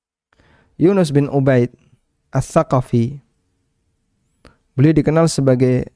[0.77, 1.73] Yunus bin Ubaid
[2.31, 3.21] As-Saqafi
[4.71, 5.91] Beliau dikenal sebagai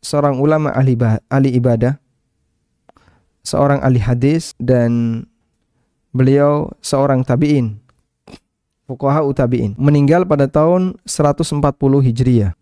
[0.00, 0.96] seorang ulama ahli,
[1.28, 2.00] ahli ibadah,
[3.44, 5.22] seorang ahli hadis dan
[6.16, 7.76] beliau seorang tabi'in.
[8.88, 9.76] Fuqaha tabi'in.
[9.76, 11.60] Meninggal pada tahun 140
[12.02, 12.56] Hijriah.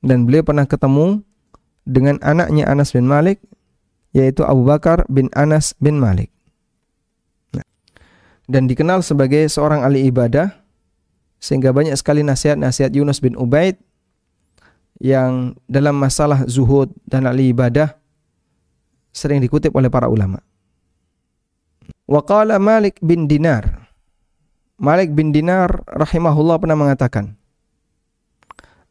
[0.00, 1.20] Dan beliau pernah ketemu
[1.86, 3.42] dengan anaknya Anas bin Malik
[4.16, 6.32] yaitu Abu Bakar bin Anas bin Malik.
[8.46, 10.54] Dan dikenal sebagai seorang ahli ibadah
[11.42, 13.76] sehingga banyak sekali nasihat-nasihat Yunus bin Ubaid
[15.02, 17.98] yang dalam masalah zuhud dan ahli ibadah
[19.10, 20.40] sering dikutip oleh para ulama.
[22.06, 23.90] Waqala Malik bin Dinar.
[24.78, 27.34] Malik bin Dinar rahimahullah pernah mengatakan,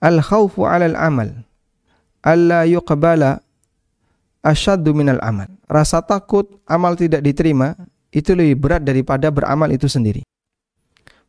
[0.04, 1.46] Al-khawfu 'alal amal
[2.26, 3.46] alla yuqbala
[4.42, 5.46] asyaddu minal amal.
[5.70, 7.78] Rasa takut amal tidak diterima
[8.16, 10.24] itu lebih berat daripada beramal itu sendiri.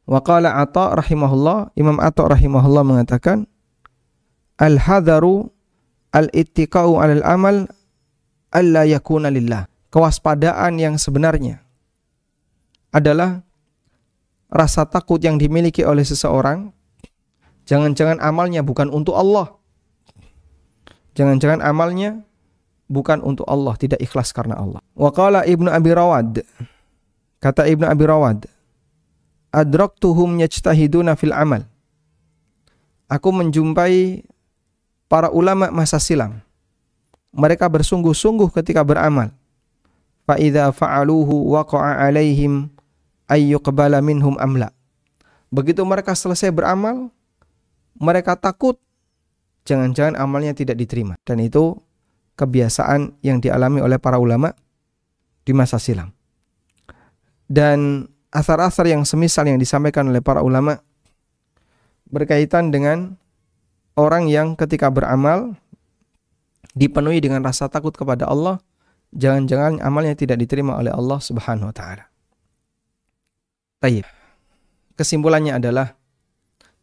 [0.07, 3.51] Wa qala Atha rahimahullah, Imam Atha rahimahullah mengatakan
[4.63, 5.51] al-hadaru
[6.15, 7.67] al-ittiqa'u 'alal amal
[8.55, 9.67] alla yakuna lillah.
[9.91, 11.67] Kewaspadaan yang sebenarnya
[12.95, 13.43] adalah
[14.47, 16.71] rasa takut yang dimiliki oleh seseorang
[17.67, 19.57] jangan-jangan amalnya bukan untuk Allah
[21.17, 22.21] Jangan-jangan amalnya
[22.93, 24.85] bukan untuk Allah, tidak ikhlas karena Allah.
[24.93, 26.45] Wa qala Ibnu Abi Rawad.
[27.47, 28.51] Kata Ibnu Abi Rawad,
[29.55, 31.63] "Adraktuhum yajtahiduna fil amal."
[33.07, 34.27] Aku menjumpai
[35.07, 36.43] para ulama masa silam.
[37.31, 39.31] Mereka bersungguh-sungguh ketika beramal.
[40.27, 42.67] Fa idza fa'aluhu waqa'a 'alaihim
[43.31, 44.75] ayyuqbala minhum amla.
[45.47, 47.15] Begitu mereka selesai beramal,
[47.95, 48.75] mereka takut
[49.63, 51.15] jangan-jangan amalnya tidak diterima.
[51.23, 51.79] Dan itu
[52.35, 54.51] kebiasaan yang dialami oleh para ulama
[55.47, 56.16] di masa silam.
[57.47, 60.83] Dan asar-asar yang semisal yang disampaikan oleh para ulama
[62.11, 63.19] berkaitan dengan
[63.99, 65.55] orang yang ketika beramal
[66.77, 68.61] dipenuhi dengan rasa takut kepada Allah,
[69.17, 72.05] jangan-jangan amalnya tidak diterima oleh Allah Subhanahu wa taala.
[73.81, 74.05] Baik.
[74.97, 75.97] Kesimpulannya adalah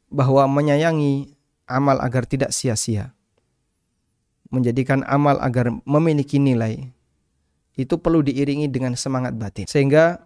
[0.09, 1.33] bahwa menyayangi
[1.65, 3.13] amal agar tidak sia-sia.
[4.53, 6.93] Menjadikan amal agar memiliki nilai.
[7.73, 9.65] Itu perlu diiringi dengan semangat batin.
[9.65, 10.21] Sehingga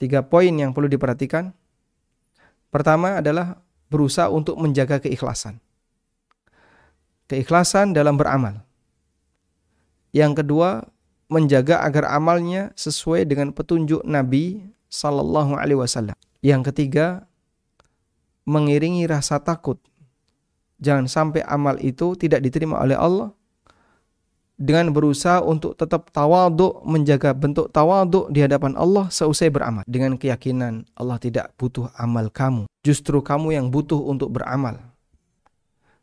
[0.00, 1.52] tiga poin yang perlu diperhatikan.
[2.72, 3.60] Pertama adalah
[3.92, 5.60] berusaha untuk menjaga keikhlasan.
[7.28, 8.64] Keikhlasan dalam beramal.
[10.10, 10.88] Yang kedua,
[11.30, 16.16] menjaga agar amalnya sesuai dengan petunjuk Nabi Sallallahu Alaihi Wasallam.
[16.42, 17.28] Yang ketiga,
[18.48, 19.78] mengiringi rasa takut
[20.80, 23.36] Jangan sampai amal itu tidak diterima oleh Allah
[24.60, 29.88] dengan berusaha untuk tetap tawaduk, menjaga bentuk tawaduk di hadapan Allah seusai beramal.
[29.88, 32.68] Dengan keyakinan Allah tidak butuh amal kamu.
[32.84, 34.76] Justru kamu yang butuh untuk beramal.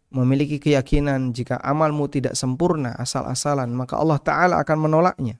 [0.09, 5.37] Memiliki keyakinan jika amalmu tidak sempurna asal-asalan, maka Allah Ta'ala akan menolaknya.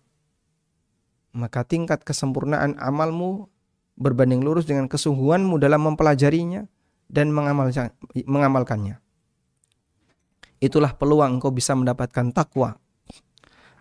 [1.33, 3.49] Maka tingkat kesempurnaan amalmu
[3.97, 6.69] berbanding lurus dengan kesungguhanmu dalam mempelajarinya
[7.09, 9.01] dan mengamalkannya
[10.57, 12.81] itulah peluang engkau bisa mendapatkan takwa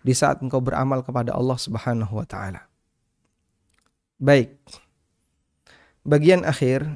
[0.07, 2.71] di saat engkau beramal kepada Allah Subhanahu wa taala.
[4.23, 4.55] Baik.
[6.07, 6.87] Bagian akhir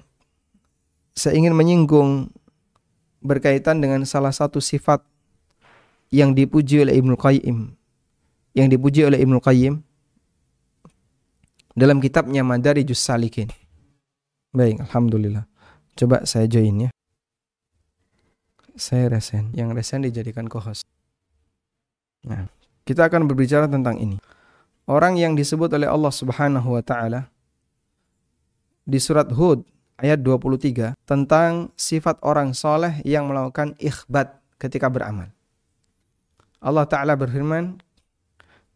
[1.18, 2.30] saya ingin menyinggung
[3.18, 5.02] berkaitan dengan salah satu sifat
[6.14, 7.74] yang dipuji oleh Ibnu Qayyim
[8.54, 9.82] yang dipuji oleh Ibnu Qayyim
[11.74, 13.50] dalam kitabnya Madarijus Salikin.
[14.50, 15.46] Baik, alhamdulillah.
[15.94, 16.90] Coba saya join ya.
[18.74, 20.86] Saya resen, yang resen dijadikan co-host.
[22.26, 22.48] Nah,
[22.84, 24.16] kita akan berbicara tentang ini.
[24.90, 27.30] Orang yang disebut oleh Allah Subhanahu wa taala
[28.82, 29.62] di surat Hud
[30.00, 35.30] ayat 23 tentang sifat orang soleh yang melakukan ikhbat ketika beramal.
[36.60, 37.80] Allah Ta'ala berfirman,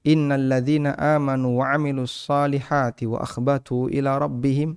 [0.04, 4.76] Innal ladhina amanu wa amilus salihati wa akhbatu ila rabbihim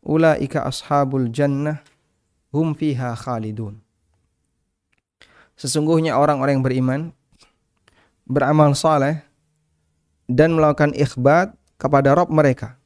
[0.00, 1.84] ulaika ashabul jannah
[2.48, 3.80] hum fiha khalidun.
[5.56, 7.00] Sesungguhnya orang-orang yang beriman
[8.26, 9.22] beramal saleh
[10.30, 12.78] dan melakukan ikhbat kepada Rabb mereka.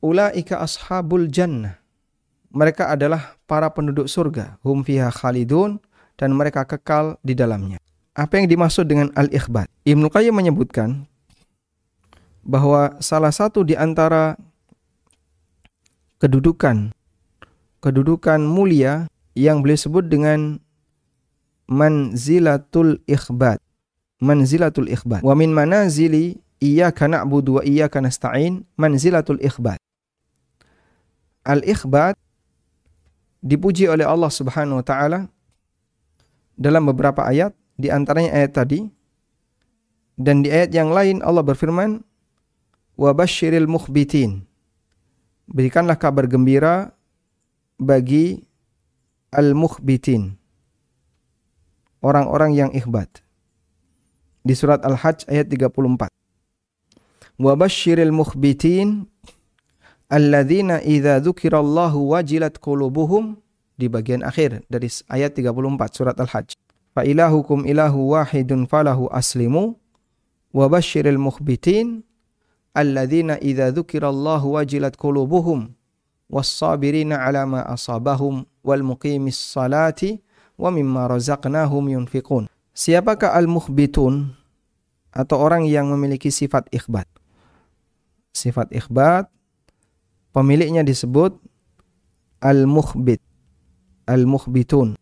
[0.00, 1.76] Ulaika ashabul jannah.
[2.50, 4.58] Mereka adalah para penduduk surga.
[4.64, 5.78] Hum fiha khalidun
[6.18, 7.78] dan mereka kekal di dalamnya.
[8.16, 9.70] Apa yang dimaksud dengan al-ikhbat?
[9.86, 11.06] Ibnu Qayyim menyebutkan
[12.42, 14.34] bahwa salah satu di antara
[16.18, 16.92] kedudukan
[17.80, 20.60] kedudukan mulia yang beliau sebut dengan
[21.70, 23.62] manzilatul ikhbat.
[24.20, 25.24] Manzilatul ikhbat.
[25.24, 29.80] Wa min manazili iyyaka na'budu wa iyyaka nasta'in manzilatul ikhbat.
[31.40, 32.20] Al-ikhbat
[33.40, 35.20] dipuji oleh Allah Subhanahu wa taala
[36.60, 38.80] dalam beberapa ayat, di antaranya ayat tadi.
[40.20, 42.04] Dan di ayat yang lain Allah berfirman,
[43.00, 44.44] "Wa basyiril mukhbitin."
[45.48, 46.92] Berikanlah kabar gembira
[47.80, 48.44] bagi
[49.32, 50.36] al-mukhbitin.
[52.04, 53.24] Orang-orang yang ikhbat.
[54.40, 56.08] Di surat Al-Hajj ayat 34.
[57.40, 59.04] Wa basyiril mukhbitin
[60.08, 63.36] alladzina idza dzukirallahu wajilat qulubuhum
[63.76, 66.56] di bagian akhir dari ayat 34 surat Al-Hajj.
[66.96, 69.76] Fa ilahukum ilahu wahidun falahu aslimu
[70.56, 72.00] wa basyiril mukhbitin
[72.72, 75.76] alladzina idza dzukirallahu wajilat qulubuhum
[76.32, 80.22] was-sabirina ala ma asabahum wal muqimis salati
[80.56, 82.48] wa mimma razaqnahum yunfiqun.
[82.80, 84.32] Siapakah al-mukhbitun
[85.12, 87.04] atau orang yang memiliki sifat ikhbat?
[88.32, 89.28] Sifat ikhbat
[90.32, 91.36] pemiliknya disebut
[92.40, 93.20] al-mukhbit
[94.08, 94.96] al-mukhbitun.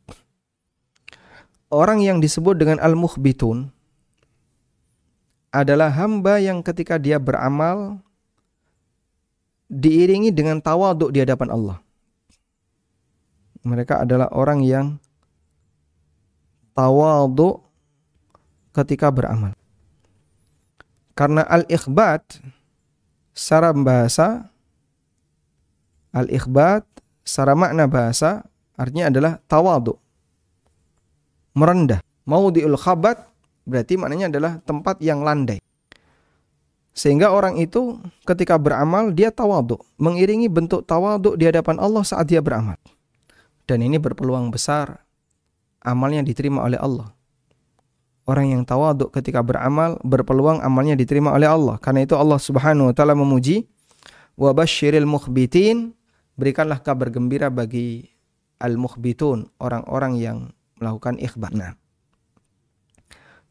[1.70, 3.70] Orang yang disebut dengan al-mukhbitun
[5.54, 8.02] adalah hamba yang ketika dia beramal
[9.70, 11.78] diiringi dengan tawaduk di hadapan Allah.
[13.62, 14.98] Mereka adalah orang yang
[16.74, 17.67] tawaduk
[18.78, 19.52] ketika beramal.
[21.18, 22.38] Karena al-ikhbat
[23.34, 24.46] secara bahasa
[26.14, 26.86] al-ikhbat
[27.26, 28.46] secara makna bahasa
[28.78, 29.98] Artinya adalah tawadu.
[31.58, 31.98] Merendah.
[32.22, 33.18] Maudiul khabat
[33.66, 35.58] berarti maknanya adalah tempat yang landai.
[36.94, 42.38] Sehingga orang itu ketika beramal dia tawadu, mengiringi bentuk tawadu di hadapan Allah saat dia
[42.38, 42.78] beramal.
[43.66, 45.02] Dan ini berpeluang besar
[45.82, 47.10] amalnya diterima oleh Allah.
[48.28, 51.80] Orang yang tawadu ketika beramal berpeluang amalnya diterima oleh Allah.
[51.80, 53.64] Karena itu Allah Subhanahu wa taala memuji
[54.36, 55.96] wa basyiril mukhbitin
[56.36, 58.04] berikanlah kabar gembira bagi
[58.60, 60.38] al-mukhbitun, orang-orang yang
[60.76, 61.56] melakukan ikhbat.
[61.56, 61.72] Nah,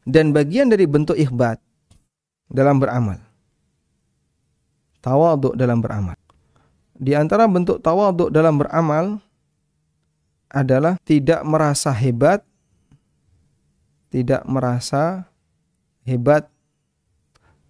[0.08, 1.60] dan bagian dari bentuk ikhbat
[2.48, 3.20] dalam beramal.
[5.04, 6.16] Tawaduk dalam beramal.
[6.96, 9.20] Di antara bentuk tawaduk dalam beramal
[10.48, 12.42] adalah tidak merasa hebat,
[14.08, 15.28] tidak merasa
[16.04, 16.48] hebat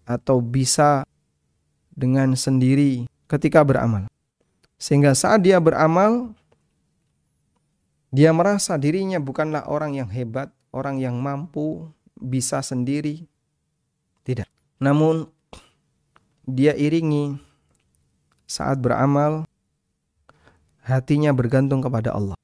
[0.07, 1.05] atau bisa
[1.93, 4.07] dengan sendiri ketika beramal.
[4.79, 6.33] Sehingga saat dia beramal,
[8.15, 13.27] dia merasa dirinya bukanlah orang yang hebat, orang yang mampu, bisa sendiri.
[14.23, 14.47] Tidak.
[14.79, 15.27] Namun
[16.47, 17.37] dia iringi
[18.49, 19.45] saat beramal
[20.87, 22.39] hatinya bergantung kepada Allah.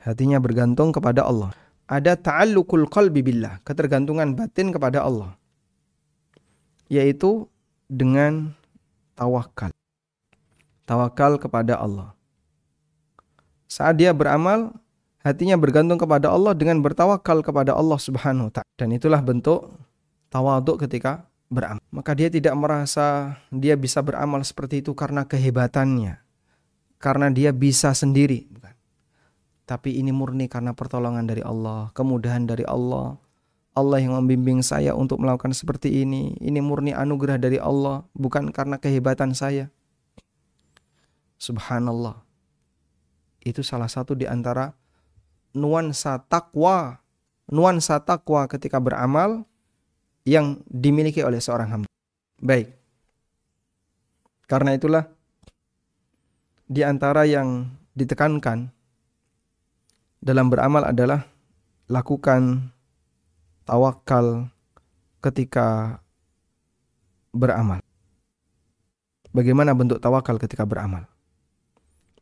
[0.00, 1.52] Hatinya bergantung kepada Allah.
[1.90, 5.34] Ada ta'alluqul qalbi billah, ketergantungan batin kepada Allah.
[6.88, 7.48] Yaitu
[7.88, 8.56] dengan
[9.18, 9.72] tawakal.
[10.88, 12.16] Tawakal kepada Allah.
[13.68, 14.76] Saat dia beramal,
[15.24, 18.70] hatinya bergantung kepada Allah dengan bertawakal kepada Allah Subhanahu wa taala.
[18.76, 19.72] Dan itulah bentuk
[20.28, 21.84] tawaduk ketika beramal.
[21.92, 26.20] Maka dia tidak merasa dia bisa beramal seperti itu karena kehebatannya.
[26.96, 28.48] Karena dia bisa sendiri.
[29.72, 33.16] Tapi ini murni karena pertolongan dari Allah, kemudahan dari Allah.
[33.72, 36.36] Allah yang membimbing saya untuk melakukan seperti ini.
[36.44, 39.72] Ini murni anugerah dari Allah, bukan karena kehebatan saya.
[41.40, 42.20] Subhanallah
[43.40, 44.76] itu salah satu di antara
[45.56, 47.00] nuansa takwa
[47.52, 49.44] nuansa takwa ketika beramal
[50.22, 51.88] yang dimiliki oleh seorang hamba.
[52.38, 52.76] Baik.
[54.46, 55.08] Karena itulah
[56.68, 58.72] di antara yang ditekankan
[60.22, 61.26] dalam beramal adalah
[61.90, 62.70] lakukan
[63.66, 64.46] tawakal
[65.18, 65.98] ketika
[67.34, 67.82] beramal.
[69.34, 71.10] Bagaimana bentuk tawakal ketika beramal?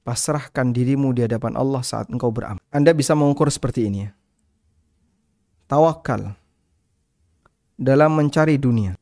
[0.01, 2.65] Pasrahkan dirimu di hadapan Allah saat engkau beramal.
[2.73, 4.11] Anda bisa mengukur seperti ini ya.
[5.69, 6.33] Tawakal
[7.77, 8.97] dalam mencari dunia.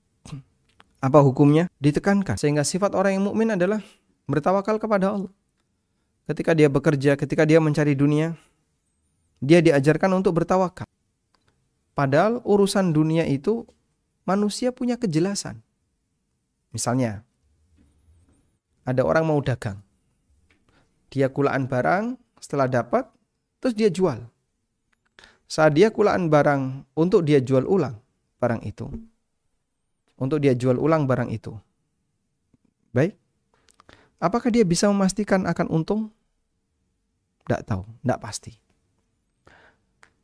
[0.98, 1.70] Apa hukumnya?
[1.78, 3.78] Ditekankan sehingga sifat orang yang mukmin adalah
[4.26, 5.32] bertawakal kepada Allah.
[6.26, 8.34] Ketika dia bekerja, ketika dia mencari dunia,
[9.38, 10.86] dia diajarkan untuk bertawakal.
[11.94, 13.66] Padahal urusan dunia itu
[14.22, 15.58] manusia punya kejelasan.
[16.70, 17.26] Misalnya,
[18.86, 19.82] ada orang mau dagang.
[21.08, 23.08] Dia kulaan barang, setelah dapat,
[23.58, 24.28] terus dia jual.
[25.48, 27.96] Saat dia kulaan barang untuk dia jual ulang
[28.38, 28.86] barang itu.
[30.18, 31.54] Untuk dia jual ulang barang itu.
[32.94, 33.14] Baik.
[34.18, 36.10] Apakah dia bisa memastikan akan untung?
[37.46, 38.52] Tidak tahu, tidak pasti.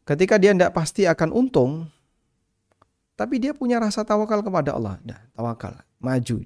[0.05, 1.88] Ketika dia tidak pasti akan untung,
[3.16, 5.00] tapi dia punya rasa tawakal kepada Allah.
[5.00, 6.44] Nah, tawakal, maju,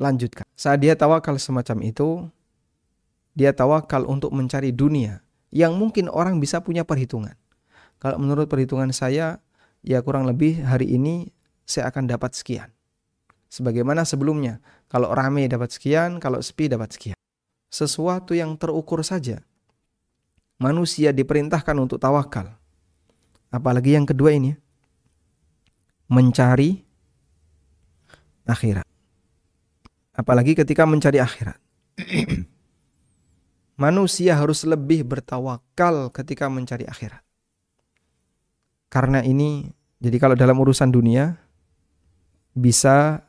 [0.00, 0.48] lanjutkan.
[0.56, 2.24] Saat dia tawakal semacam itu,
[3.36, 5.20] dia tawakal untuk mencari dunia
[5.52, 7.36] yang mungkin orang bisa punya perhitungan.
[8.00, 9.44] Kalau menurut perhitungan saya,
[9.84, 11.28] ya kurang lebih hari ini
[11.68, 12.72] saya akan dapat sekian.
[13.50, 17.18] Sebagaimana sebelumnya, kalau rame dapat sekian, kalau sepi dapat sekian.
[17.68, 19.42] Sesuatu yang terukur saja.
[20.62, 22.59] Manusia diperintahkan untuk tawakal.
[23.50, 24.54] Apalagi yang kedua ini,
[26.06, 26.82] mencari
[28.46, 28.90] akhirat
[30.20, 31.56] apalagi ketika mencari akhirat.
[33.82, 37.24] Manusia harus lebih bertawakal ketika mencari akhirat.
[38.92, 41.40] Karena ini, jadi kalau dalam urusan dunia
[42.52, 43.24] bisa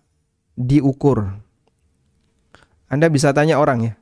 [0.60, 1.32] diukur.
[2.92, 3.94] Anda bisa tanya orang ya,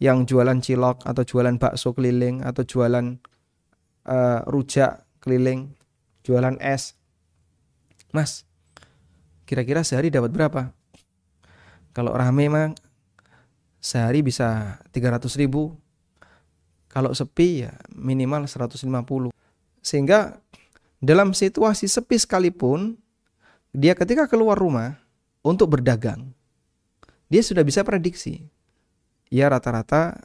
[0.00, 3.20] yang jualan cilok atau jualan bakso keliling atau jualan
[4.08, 5.72] uh, rujak keliling,
[6.20, 6.92] jualan es.
[8.12, 8.44] Mas,
[9.48, 10.76] kira-kira sehari dapat berapa?
[11.96, 12.76] Kalau rame mah
[13.80, 15.72] sehari bisa 300 ribu.
[16.92, 19.32] Kalau sepi ya minimal 150.
[19.82, 20.38] Sehingga
[21.02, 22.96] dalam situasi sepi sekalipun,
[23.74, 24.96] dia ketika keluar rumah
[25.42, 26.30] untuk berdagang,
[27.26, 28.46] dia sudah bisa prediksi.
[29.28, 30.22] Ya rata-rata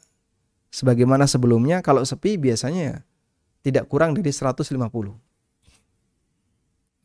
[0.70, 3.02] sebagaimana sebelumnya kalau sepi biasanya
[3.70, 4.66] tidak kurang dari 150.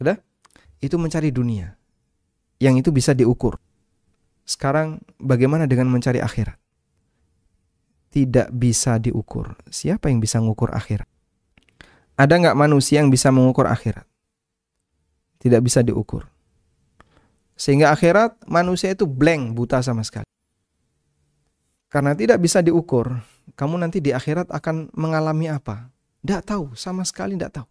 [0.01, 0.17] Udah?
[0.81, 1.77] Itu mencari dunia.
[2.59, 3.61] Yang itu bisa diukur.
[4.49, 6.57] Sekarang bagaimana dengan mencari akhirat?
[8.13, 9.57] Tidak bisa diukur.
[9.69, 11.09] Siapa yang bisa mengukur akhirat?
[12.15, 14.07] Ada nggak manusia yang bisa mengukur akhirat?
[15.43, 16.25] Tidak bisa diukur.
[17.59, 20.27] Sehingga akhirat manusia itu blank, buta sama sekali.
[21.91, 23.23] Karena tidak bisa diukur,
[23.55, 25.94] kamu nanti di akhirat akan mengalami apa?
[26.25, 27.69] Tidak tahu, sama sekali tidak tahu.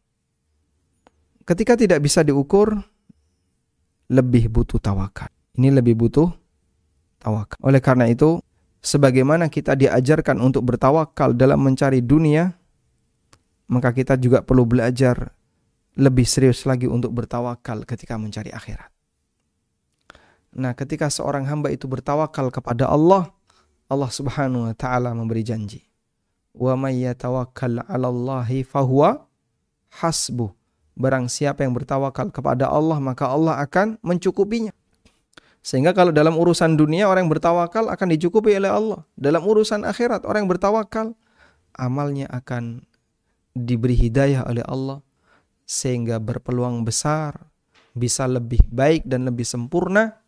[1.44, 2.78] Ketika tidak bisa diukur,
[4.14, 5.28] lebih butuh tawakal.
[5.58, 6.30] Ini lebih butuh
[7.18, 7.58] tawakal.
[7.66, 8.38] Oleh karena itu,
[8.78, 12.54] sebagaimana kita diajarkan untuk bertawakal dalam mencari dunia,
[13.74, 15.34] maka kita juga perlu belajar
[15.98, 18.94] lebih serius lagi untuk bertawakal ketika mencari akhirat.
[20.54, 23.34] Nah, ketika seorang hamba itu bertawakal kepada Allah,
[23.90, 25.82] Allah Subhanahu wa taala memberi janji.
[26.54, 27.84] Wa may yatawakkal
[28.66, 29.26] fahuwa.
[30.94, 34.70] Barang siapa yang bertawakal kepada Allah, maka Allah akan mencukupinya.
[35.64, 39.02] Sehingga kalau dalam urusan dunia orang yang bertawakal akan dicukupi oleh Allah.
[39.18, 41.18] Dalam urusan akhirat orang yang bertawakal
[41.74, 42.86] amalnya akan
[43.54, 45.02] diberi hidayah oleh Allah
[45.64, 47.50] sehingga berpeluang besar
[47.94, 50.20] bisa lebih baik dan lebih sempurna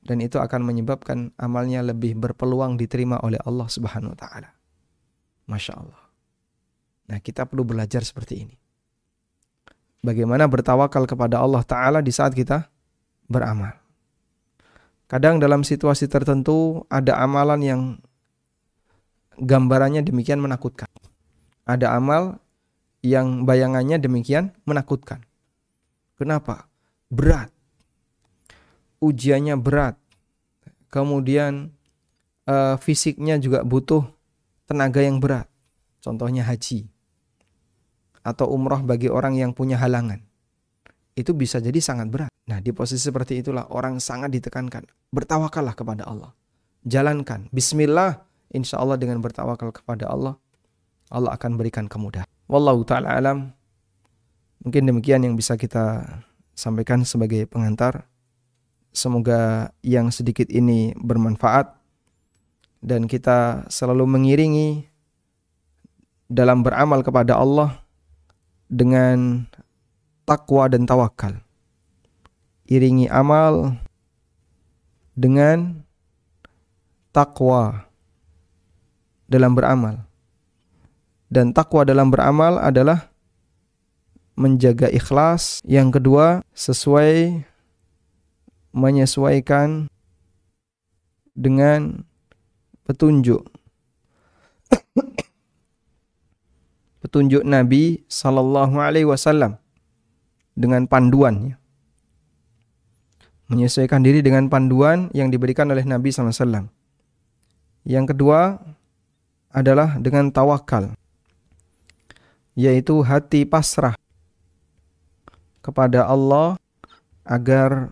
[0.00, 4.50] dan itu akan menyebabkan amalnya lebih berpeluang diterima oleh Allah Subhanahu wa taala.
[5.50, 6.02] Masya Allah.
[7.10, 8.56] Nah, kita perlu belajar seperti ini.
[10.00, 12.70] Bagaimana bertawakal kepada Allah taala di saat kita
[13.26, 13.74] beramal.
[15.10, 17.80] Kadang dalam situasi tertentu ada amalan yang
[19.42, 20.86] gambarannya demikian menakutkan.
[21.66, 22.38] Ada amal
[23.02, 25.26] yang bayangannya demikian menakutkan.
[26.14, 26.70] Kenapa?
[27.10, 27.50] Berat.
[29.02, 29.98] Ujiannya berat.
[30.94, 31.74] Kemudian
[32.46, 34.06] uh, fisiknya juga butuh
[34.70, 35.50] tenaga yang berat.
[35.98, 36.86] Contohnya haji.
[38.22, 40.22] Atau umroh bagi orang yang punya halangan.
[41.18, 42.30] Itu bisa jadi sangat berat.
[42.46, 44.86] Nah, di posisi seperti itulah orang sangat ditekankan.
[45.10, 46.30] Bertawakallah kepada Allah.
[46.86, 47.50] Jalankan.
[47.50, 48.22] Bismillah.
[48.50, 50.34] Insya Allah dengan bertawakal kepada Allah,
[51.06, 52.26] Allah akan berikan kemudahan.
[52.50, 53.54] Wallahu ta'ala alam.
[54.66, 56.02] Mungkin demikian yang bisa kita
[56.58, 58.10] sampaikan sebagai pengantar.
[58.90, 61.79] Semoga yang sedikit ini bermanfaat
[62.80, 64.88] dan kita selalu mengiringi
[66.26, 67.84] dalam beramal kepada Allah
[68.70, 69.44] dengan
[70.24, 71.42] takwa dan tawakal.
[72.70, 73.76] Iringi amal
[75.18, 75.82] dengan
[77.10, 77.90] takwa
[79.26, 80.06] dalam beramal.
[81.30, 83.10] Dan takwa dalam beramal adalah
[84.34, 85.62] menjaga ikhlas.
[85.62, 87.42] Yang kedua, sesuai
[88.70, 89.90] menyesuaikan
[91.34, 92.06] dengan
[92.90, 93.46] petunjuk.
[96.98, 99.54] Petunjuk Nabi sallallahu alaihi wasallam
[100.58, 101.54] dengan panduannya
[103.50, 106.70] menyesuaikan diri dengan panduan yang diberikan oleh Nabi wasallam.
[107.82, 108.58] Yang kedua
[109.50, 110.94] adalah dengan tawakal
[112.54, 113.94] yaitu hati pasrah
[115.64, 116.54] kepada Allah
[117.26, 117.90] agar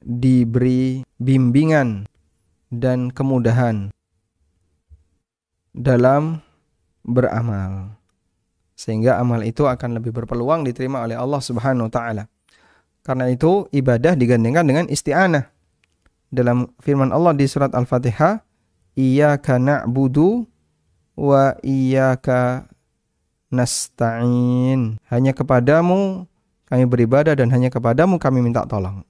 [0.00, 2.06] diberi bimbingan
[2.70, 3.94] dan kemudahan
[5.76, 6.40] dalam
[7.04, 7.94] beramal.
[8.76, 12.24] Sehingga amal itu akan lebih berpeluang diterima oleh Allah Subhanahu wa taala.
[13.00, 15.48] Karena itu ibadah digandengkan dengan isti'anah.
[16.28, 18.42] Dalam firman Allah di surat Al-Fatihah,
[18.98, 20.44] "Iyyaka na'budu
[21.14, 22.66] wa iyyaka
[23.48, 26.26] nasta'in." Hanya kepadamu
[26.66, 29.06] kami beribadah dan hanya kepadamu kami minta tolong.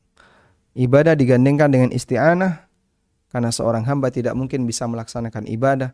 [0.77, 2.66] Ibadah digandengkan dengan isti'anah
[3.31, 5.93] karena seorang hamba tidak mungkin bisa melaksanakan ibadah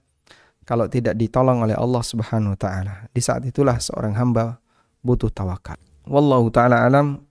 [0.63, 2.95] kalau tidak ditolong oleh Allah Subhanahu wa taala.
[3.11, 4.63] Di saat itulah seorang hamba
[5.03, 5.79] butuh tawakal.
[6.07, 7.27] Wallahu taala alam.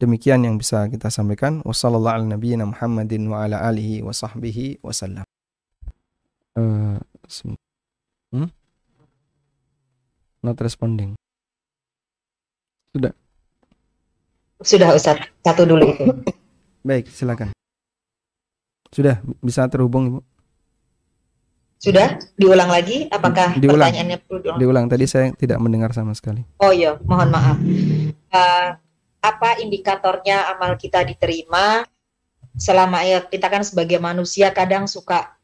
[0.00, 1.60] Demikian yang bisa kita sampaikan.
[1.60, 5.26] Wassalamualaikum ala Muhammadin wa ala alihi wa sahbihi wasallam.
[6.56, 6.96] Uh,
[8.32, 8.48] hmm?
[10.40, 11.20] Not responding.
[12.96, 13.12] Sudah.
[14.64, 16.04] Sudah Ustaz, satu dulu itu.
[16.80, 17.52] Baik, silakan.
[18.90, 20.20] Sudah bisa terhubung Ibu?
[21.80, 22.20] Sudah?
[22.36, 23.08] Diulang lagi?
[23.08, 23.88] Apakah diulang.
[23.88, 24.60] pertanyaannya perlu diulang?
[24.60, 24.86] Diulang.
[24.90, 26.44] Tadi saya tidak mendengar sama sekali.
[26.60, 27.56] Oh iya, mohon maaf.
[28.28, 28.76] Uh,
[29.24, 31.88] apa indikatornya amal kita diterima?
[32.60, 35.40] Selama ya kita kan sebagai manusia kadang suka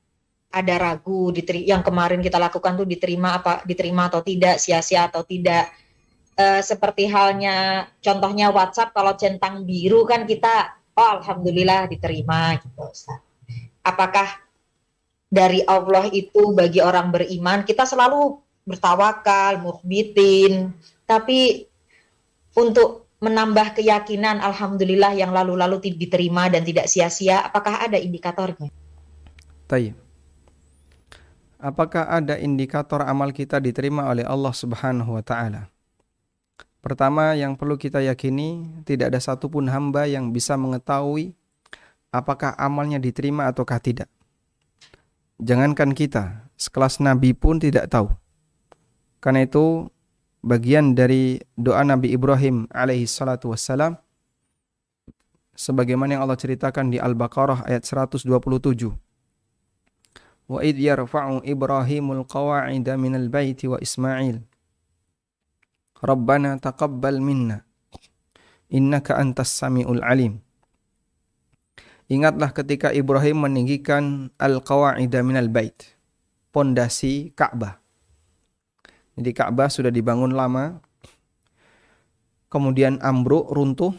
[0.53, 1.32] ada ragu
[1.64, 5.72] yang kemarin kita lakukan tuh diterima apa diterima atau tidak, sia-sia atau tidak
[6.36, 13.26] uh, seperti halnya contohnya WhatsApp kalau centang biru kan kita oh alhamdulillah diterima gitu Ustaz.
[13.87, 14.43] Apakah
[15.30, 20.74] dari Allah itu bagi orang beriman kita selalu bertawakal, mukhbitin,
[21.07, 21.70] tapi
[22.59, 28.68] untuk menambah keyakinan alhamdulillah yang lalu-lalu diterima dan tidak sia-sia, apakah ada indikatornya?
[29.70, 29.95] Tayyib.
[31.57, 35.72] Apakah ada indikator amal kita diterima oleh Allah Subhanahu wa taala?
[36.84, 41.34] Pertama yang perlu kita yakini, tidak ada satupun hamba yang bisa mengetahui
[42.18, 44.08] apakah amalnya diterima ataukah tidak.
[45.36, 48.08] Jangankan kita, sekelas Nabi pun tidak tahu.
[49.20, 49.92] Karena itu
[50.40, 54.00] bagian dari doa Nabi Ibrahim alaihi salatu wassalam
[55.56, 58.30] sebagaimana yang Allah ceritakan di Al-Baqarah ayat 127.
[60.46, 64.46] Wa id yarfa'u Ibrahimul qawa'ida minal baiti wa Ismail
[65.98, 67.66] Rabbana taqabbal minna
[68.70, 70.45] innaka antas samiul alim.
[72.07, 75.98] Ingatlah ketika Ibrahim meninggikan al-qawa'ida minal bait,
[76.54, 77.82] pondasi Ka'bah.
[79.18, 80.78] Jadi Ka'bah sudah dibangun lama,
[82.46, 83.90] kemudian ambruk, runtuh,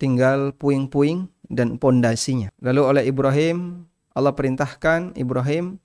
[0.00, 2.48] tinggal puing-puing dan pondasinya.
[2.64, 3.84] Lalu oleh Ibrahim,
[4.16, 5.76] Allah perintahkan Ibrahim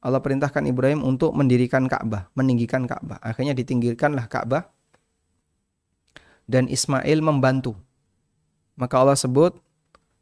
[0.00, 3.20] Allah perintahkan Ibrahim untuk mendirikan Ka'bah, meninggikan Ka'bah.
[3.20, 4.72] Akhirnya ditinggikanlah Ka'bah
[6.48, 7.76] dan Ismail membantu.
[8.80, 9.60] Maka Allah sebut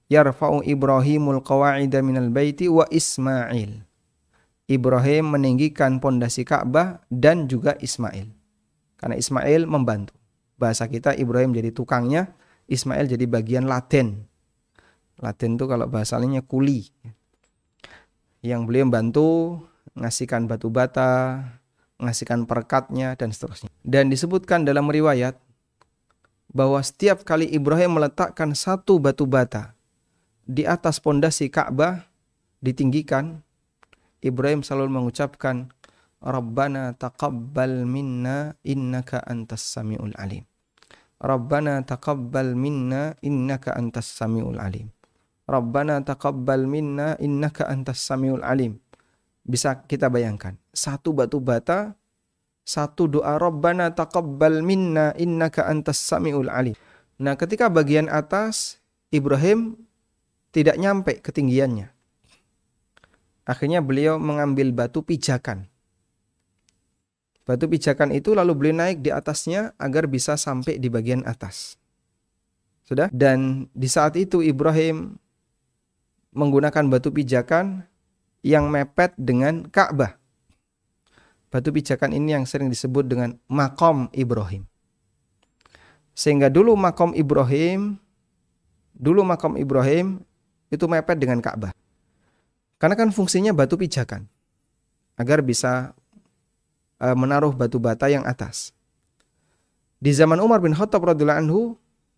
[0.09, 3.85] yarfa'u Ibrahimul qawa'ida minal baiti wa Ismail.
[4.69, 8.29] Ibrahim meninggikan pondasi Ka'bah dan juga Ismail.
[9.01, 10.13] Karena Ismail membantu.
[10.61, 12.37] Bahasa kita Ibrahim jadi tukangnya,
[12.69, 14.29] Ismail jadi bagian laten.
[15.17, 16.93] Laten itu kalau bahasanya kuli
[18.45, 19.63] yang beliau membantu
[19.97, 21.43] ngasihkan batu bata,
[21.97, 23.73] ngasihkan perekatnya dan seterusnya.
[23.83, 25.39] Dan disebutkan dalam riwayat
[26.53, 29.78] bahwa setiap kali Ibrahim meletakkan satu batu bata
[30.49, 32.09] di atas pondasi Ka'bah
[32.65, 33.45] ditinggikan,
[34.25, 35.69] Ibrahim selalu mengucapkan
[36.19, 40.43] Rabbana taqabbal minna innaka antas samiul alim.
[41.21, 44.91] Rabbana taqabbal minna innaka antas samiul alim.
[45.47, 48.81] Rabbana taqabbal minna innaka antas samiul alim.
[49.47, 51.95] Bisa kita bayangkan, satu batu bata
[52.69, 56.77] satu doa Rabbana taqabbal minna innaka antas samiul alim.
[57.17, 58.77] Nah, ketika bagian atas
[59.09, 59.88] Ibrahim
[60.59, 61.95] tidak nyampe ketinggiannya.
[63.47, 65.71] Akhirnya beliau mengambil batu pijakan.
[67.47, 71.79] Batu pijakan itu lalu beliau naik di atasnya agar bisa sampai di bagian atas.
[72.85, 73.09] Sudah?
[73.15, 75.17] Dan di saat itu Ibrahim
[76.35, 77.89] menggunakan batu pijakan
[78.45, 80.19] yang mepet dengan Ka'bah.
[81.49, 84.69] Batu pijakan ini yang sering disebut dengan makom Ibrahim.
[86.13, 87.97] Sehingga dulu makom Ibrahim,
[88.93, 90.28] dulu makom Ibrahim
[90.69, 91.73] itu mepet dengan Ka'bah.
[92.79, 94.29] Karena kan fungsinya batu pijakan.
[95.19, 95.93] Agar bisa
[97.03, 98.71] uh, menaruh batu bata yang atas.
[99.99, 101.61] Di zaman Umar bin Khattab radhiyallahu anhu,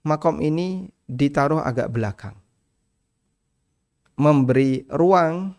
[0.04, 2.36] makom ini ditaruh agak belakang.
[4.20, 5.56] Memberi ruang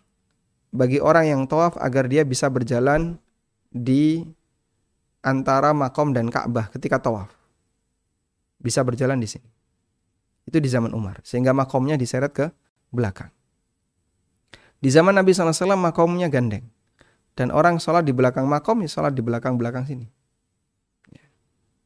[0.70, 3.18] bagi orang yang tawaf agar dia bisa berjalan
[3.74, 4.22] di
[5.26, 7.34] antara makom dan Ka'bah ketika tawaf.
[8.62, 9.50] Bisa berjalan di sini.
[10.46, 11.26] Itu di zaman Umar.
[11.26, 12.54] Sehingga makomnya diseret ke
[12.92, 13.32] belakang.
[14.82, 16.68] Di zaman Nabi SAW makomnya gandeng.
[17.32, 20.06] Dan orang sholat di belakang makom, ya sholat di belakang-belakang sini.
[21.16, 21.24] Ya.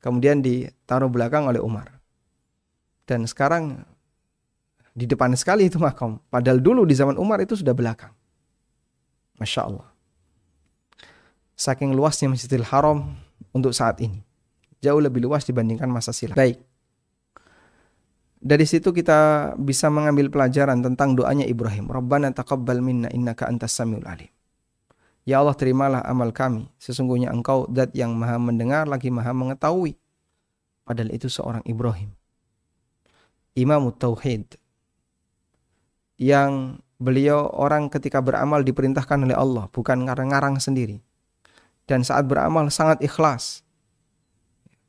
[0.02, 2.02] Kemudian ditaruh belakang oleh Umar.
[3.06, 3.86] Dan sekarang
[4.98, 6.18] di depan sekali itu makom.
[6.34, 8.12] Padahal dulu di zaman Umar itu sudah belakang.
[9.38, 9.96] Masya Allah
[11.56, 13.16] saking luasnya Masjidil Haram
[13.56, 14.22] untuk saat ini.
[14.84, 16.36] Jauh lebih luas dibandingkan masa silam.
[16.36, 16.62] Baik.
[18.40, 21.90] Dari situ kita bisa mengambil pelajaran tentang doanya Ibrahim.
[21.90, 24.30] Rabbana taqabbal minna innaka antas samiul alim.
[25.26, 26.70] Ya Allah terimalah amal kami.
[26.78, 29.98] Sesungguhnya engkau dat yang maha mendengar lagi maha mengetahui.
[30.86, 32.14] Padahal itu seorang Ibrahim.
[33.58, 34.62] Imam Tauhid.
[36.22, 39.66] Yang beliau orang ketika beramal diperintahkan oleh Allah.
[39.74, 41.02] Bukan ngarang-ngarang sendiri
[41.90, 43.65] dan saat beramal sangat ikhlas.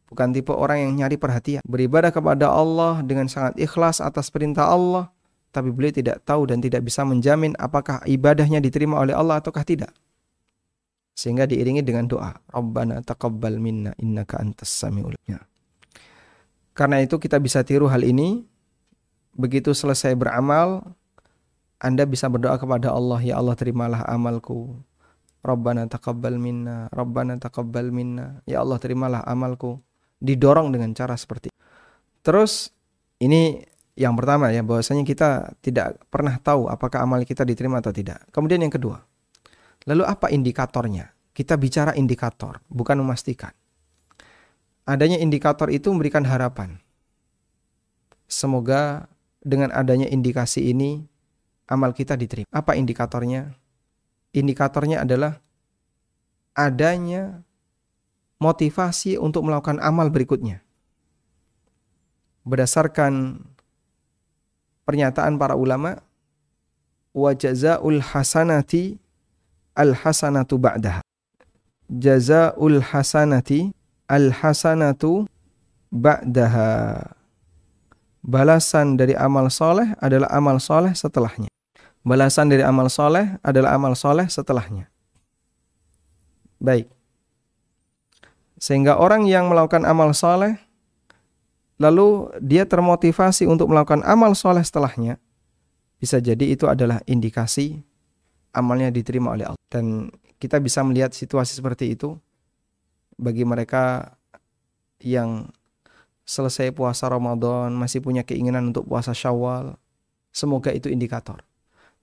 [0.07, 1.63] Bukan tipe orang yang nyari perhatian.
[1.67, 5.11] Beribadah kepada Allah dengan sangat ikhlas atas perintah Allah,
[5.51, 9.91] tapi beliau tidak tahu dan tidak bisa menjamin apakah ibadahnya diterima oleh Allah ataukah tidak.
[11.17, 15.17] Sehingga diiringi dengan doa, Rabbana taqabbal minna innaka antas samiul
[16.77, 18.45] Karena itu kita bisa tiru hal ini.
[19.33, 20.85] Begitu selesai beramal,
[21.81, 24.77] Anda bisa berdoa kepada Allah, Ya Allah terimalah amalku.
[25.41, 28.45] Rabbana taqabbal minna, Rabbana taqabbal minna.
[28.45, 29.81] Ya Allah terimalah amalku.
[30.21, 31.59] Didorong dengan cara seperti itu.
[32.25, 32.73] Terus
[33.23, 33.63] ini
[33.97, 38.25] yang pertama ya bahwasanya kita tidak pernah tahu apakah amal kita diterima atau tidak.
[38.33, 39.01] Kemudian yang kedua.
[39.87, 41.15] Lalu apa indikatornya?
[41.37, 43.53] Kita bicara indikator, bukan memastikan.
[44.89, 46.81] Adanya indikator itu memberikan harapan.
[48.27, 49.07] Semoga
[49.45, 51.05] dengan adanya indikasi ini
[51.69, 52.49] amal kita diterima.
[52.51, 53.53] Apa indikatornya?
[54.37, 55.41] indikatornya adalah
[56.53, 57.41] adanya
[58.39, 60.61] motivasi untuk melakukan amal berikutnya.
[62.47, 63.43] Berdasarkan
[64.87, 65.99] pernyataan para ulama,
[67.17, 69.01] wa jazaul hasanati
[69.75, 71.03] al hasanatu ba'daha.
[71.91, 73.73] Jazaul hasanati
[74.07, 75.27] al hasanatu
[75.91, 77.03] ba'daha.
[78.27, 81.47] Balasan dari amal soleh adalah amal soleh setelahnya.
[82.03, 84.91] Balasan dari amal soleh adalah amal soleh setelahnya.
[86.59, 86.96] Baik.
[88.57, 90.57] Sehingga orang yang melakukan amal soleh,
[91.77, 95.21] lalu dia termotivasi untuk melakukan amal soleh setelahnya,
[96.01, 97.85] bisa jadi itu adalah indikasi
[98.57, 99.65] amalnya diterima oleh Allah.
[99.69, 100.09] Dan
[100.41, 102.17] kita bisa melihat situasi seperti itu
[103.21, 104.17] bagi mereka
[105.01, 105.53] yang
[106.27, 109.77] selesai puasa Ramadan, masih punya keinginan untuk puasa Syawal.
[110.35, 111.41] Semoga itu indikator.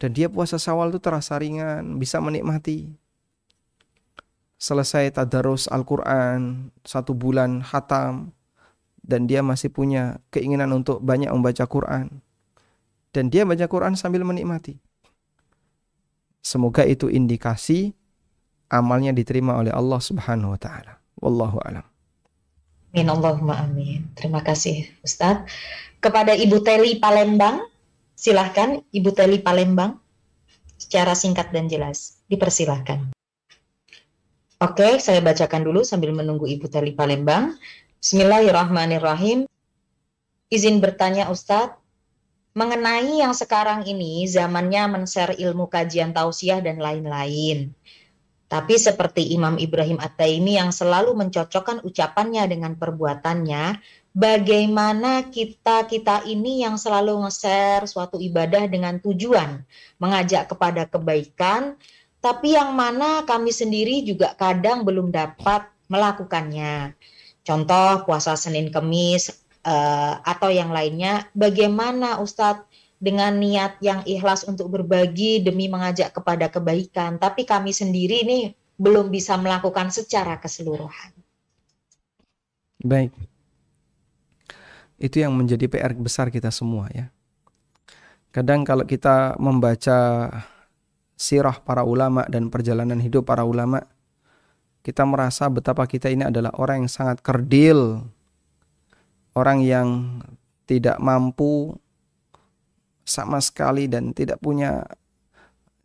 [0.01, 2.93] Dan dia puasa Syawal itu terasa ringan, bisa menikmati.
[4.64, 8.32] Selesai tadarus Al-Quran, satu bulan khatam,
[9.03, 12.24] dan dia masih punya keinginan untuk banyak membaca Quran.
[13.11, 14.80] Dan dia baca Quran sambil menikmati.
[16.39, 17.91] Semoga itu indikasi
[18.72, 20.95] amalnya diterima oleh Allah Subhanahu wa taala.
[21.20, 21.84] Wallahu alam.
[22.95, 24.07] Amin Allahumma amin.
[24.16, 25.43] Terima kasih Ustadz.
[25.99, 27.68] Kepada Ibu Teli Palembang,
[28.16, 29.99] Silahkan Ibu Teli Palembang
[30.80, 32.24] secara singkat dan jelas.
[32.32, 33.11] Dipersilahkan.
[34.64, 37.59] Oke, saya bacakan dulu sambil menunggu Ibu Teli Palembang.
[37.99, 39.43] Bismillahirrahmanirrahim.
[40.47, 41.76] Izin bertanya Ustadz,
[42.55, 47.76] mengenai yang sekarang ini zamannya men-share ilmu kajian tausiah dan lain-lain.
[48.47, 53.84] Tapi seperti Imam Ibrahim At-Taimi yang selalu mencocokkan ucapannya dengan perbuatannya,
[54.16, 59.59] bagaimana kita kita ini yang selalu nge-share suatu ibadah dengan tujuan
[59.99, 61.76] mengajak kepada kebaikan,
[62.24, 66.96] tapi yang mana kami sendiri juga kadang belum dapat melakukannya.
[67.44, 69.28] Contoh puasa Senin Kemis
[69.68, 72.64] uh, atau yang lainnya, bagaimana Ustadz
[73.04, 79.12] dengan niat yang ikhlas untuk berbagi demi mengajak kepada kebaikan, tapi kami sendiri ini belum
[79.12, 81.12] bisa melakukan secara keseluruhan.
[82.80, 83.12] Baik.
[84.96, 87.12] Itu yang menjadi PR besar kita semua ya.
[88.32, 90.32] Kadang kalau kita membaca
[91.16, 93.86] sirah para ulama dan perjalanan hidup para ulama,
[94.84, 98.03] kita merasa betapa kita ini adalah orang yang sangat kerdil,
[99.38, 99.88] orang yang
[100.68, 101.78] tidak mampu
[103.03, 104.84] sama sekali dan tidak punya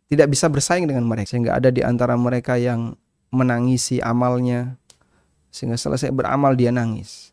[0.09, 2.97] tidak bisa bersaing dengan mereka sehingga ada di antara mereka yang
[3.29, 4.79] menangisi amalnya
[5.53, 7.31] sehingga selesai beramal dia nangis.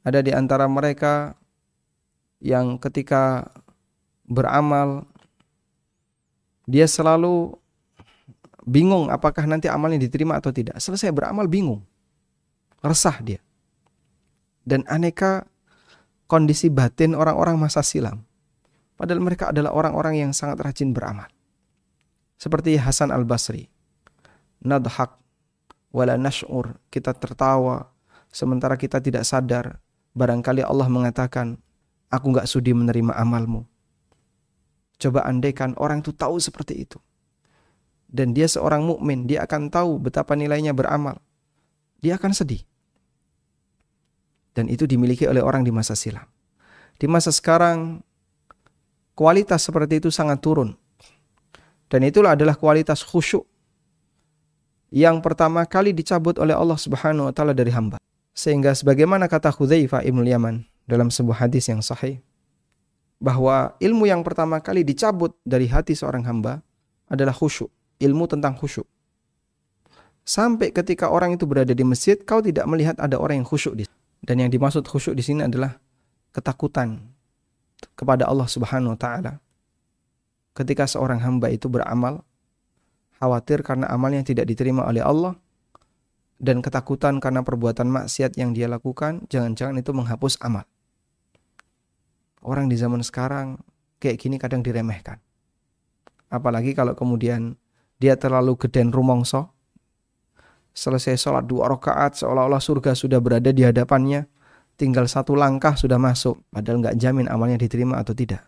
[0.00, 1.36] Ada di antara mereka
[2.40, 3.52] yang ketika
[4.24, 5.04] beramal
[6.70, 7.58] dia selalu
[8.62, 10.78] bingung apakah nanti amalnya diterima atau tidak.
[10.78, 11.82] Selesai beramal bingung.
[12.78, 13.42] Resah dia.
[14.62, 15.50] Dan aneka
[16.30, 18.22] kondisi batin orang-orang masa silam.
[18.94, 21.26] Padahal mereka adalah orang-orang yang sangat rajin beramal.
[22.38, 23.66] Seperti Hasan al-Basri.
[24.62, 25.18] Nadhak
[25.90, 26.78] wala nash'ur.
[26.92, 27.90] Kita tertawa
[28.30, 29.82] sementara kita tidak sadar.
[30.14, 31.58] Barangkali Allah mengatakan,
[32.12, 33.64] aku gak sudi menerima amalmu.
[35.00, 37.00] Coba andaikan orang itu tahu seperti itu
[38.10, 41.22] dan dia seorang mukmin, dia akan tahu betapa nilainya beramal.
[42.02, 42.66] Dia akan sedih.
[44.50, 46.26] Dan itu dimiliki oleh orang di masa silam.
[46.98, 48.02] Di masa sekarang
[49.14, 50.74] kualitas seperti itu sangat turun.
[51.86, 53.46] Dan itulah adalah kualitas khusyuk
[54.90, 58.02] yang pertama kali dicabut oleh Allah Subhanahu wa taala dari hamba.
[58.34, 62.18] Sehingga sebagaimana kata Hudzaifah Ibnu Yaman dalam sebuah hadis yang sahih
[63.20, 66.64] bahwa ilmu yang pertama kali dicabut dari hati seorang hamba
[67.06, 67.68] adalah khusyuk
[68.00, 68.88] ilmu tentang khusyuk.
[70.24, 73.84] Sampai ketika orang itu berada di masjid, kau tidak melihat ada orang yang khusyuk di
[74.20, 75.80] Dan yang dimaksud khusyuk di sini adalah
[76.36, 77.00] ketakutan
[77.96, 79.32] kepada Allah Subhanahu wa taala.
[80.52, 82.20] Ketika seorang hamba itu beramal
[83.16, 85.40] khawatir karena amalnya tidak diterima oleh Allah
[86.36, 90.68] dan ketakutan karena perbuatan maksiat yang dia lakukan, jangan-jangan itu menghapus amal.
[92.40, 93.60] Orang di zaman sekarang
[94.00, 95.20] kayak gini kadang diremehkan.
[96.32, 97.58] Apalagi kalau kemudian
[98.00, 99.52] dia terlalu geden rumongso.
[100.72, 104.24] Selesai sholat dua rakaat seolah-olah surga sudah berada di hadapannya.
[104.80, 106.40] Tinggal satu langkah sudah masuk.
[106.48, 108.40] Padahal nggak jamin amalnya diterima atau tidak.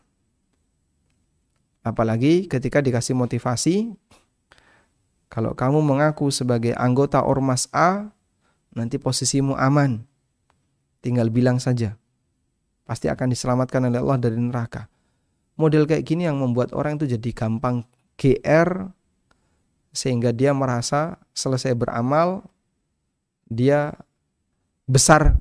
[1.85, 3.93] Apalagi ketika dikasih motivasi.
[5.33, 8.13] Kalau kamu mengaku sebagai anggota Ormas A,
[8.77, 10.05] nanti posisimu aman.
[11.01, 11.97] Tinggal bilang saja.
[12.83, 14.91] Pasti akan diselamatkan oleh Allah dari neraka.
[15.57, 18.91] Model kayak gini yang membuat orang itu jadi gampang GR,
[19.93, 22.49] sehingga dia merasa selesai beramal
[23.53, 23.93] dia
[24.89, 25.37] besar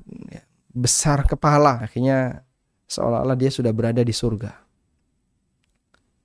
[0.68, 2.44] besar kepala akhirnya
[2.86, 4.52] seolah-olah dia sudah berada di surga.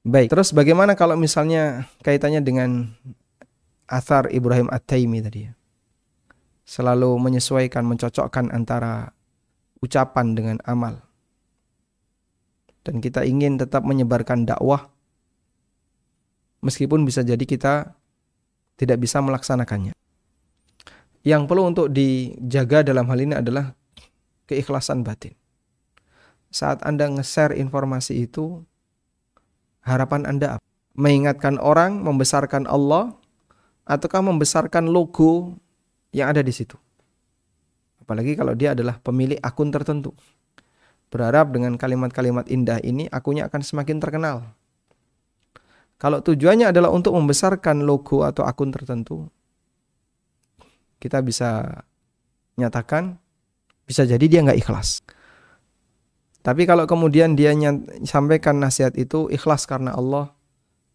[0.07, 2.95] Baik, terus bagaimana kalau misalnya kaitannya dengan
[3.87, 5.53] athar Ibrahim At-Taimi tadi ya?
[6.67, 9.15] Selalu menyesuaikan, mencocokkan antara
[9.79, 11.06] ucapan dengan amal.
[12.87, 14.87] Dan kita ingin tetap menyebarkan dakwah
[16.63, 17.91] meskipun bisa jadi kita
[18.79, 19.91] tidak bisa melaksanakannya.
[21.25, 23.75] Yang perlu untuk dijaga dalam hal ini adalah
[24.47, 25.35] keikhlasan batin.
[26.47, 28.63] Saat Anda nge-share informasi itu,
[29.83, 30.63] harapan Anda apa?
[30.97, 33.13] Mengingatkan orang, membesarkan Allah,
[33.83, 35.59] ataukah membesarkan logo
[36.15, 36.79] yang ada di situ?
[38.01, 40.15] Apalagi kalau dia adalah pemilik akun tertentu.
[41.07, 44.43] Berharap dengan kalimat-kalimat indah ini akunnya akan semakin terkenal.
[45.97, 49.25] Kalau tujuannya adalah untuk membesarkan logo atau akun tertentu,
[51.01, 51.81] kita bisa
[52.53, 53.17] nyatakan
[53.87, 55.01] bisa jadi dia nggak ikhlas.
[56.45, 57.51] Tapi kalau kemudian dia
[58.05, 60.31] sampaikan nasihat itu ikhlas karena Allah,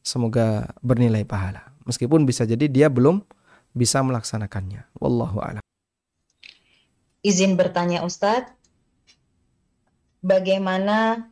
[0.04, 1.72] semoga bernilai pahala.
[1.82, 3.20] Meskipun bisa jadi dia belum
[3.74, 4.86] bisa melaksanakannya.
[5.02, 5.64] Wallahu a'lam.
[7.26, 8.54] Izin bertanya Ustadz,
[10.22, 11.28] bagaimana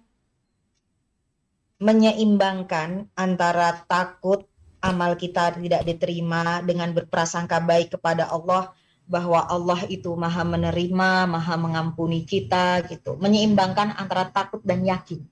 [1.81, 4.45] menyeimbangkan antara takut
[4.85, 8.75] amal kita tidak diterima dengan berprasangka baik kepada Allah
[9.11, 13.19] bahwa Allah itu maha menerima, maha mengampuni kita gitu.
[13.19, 15.25] Menyeimbangkan antara takut dan yakin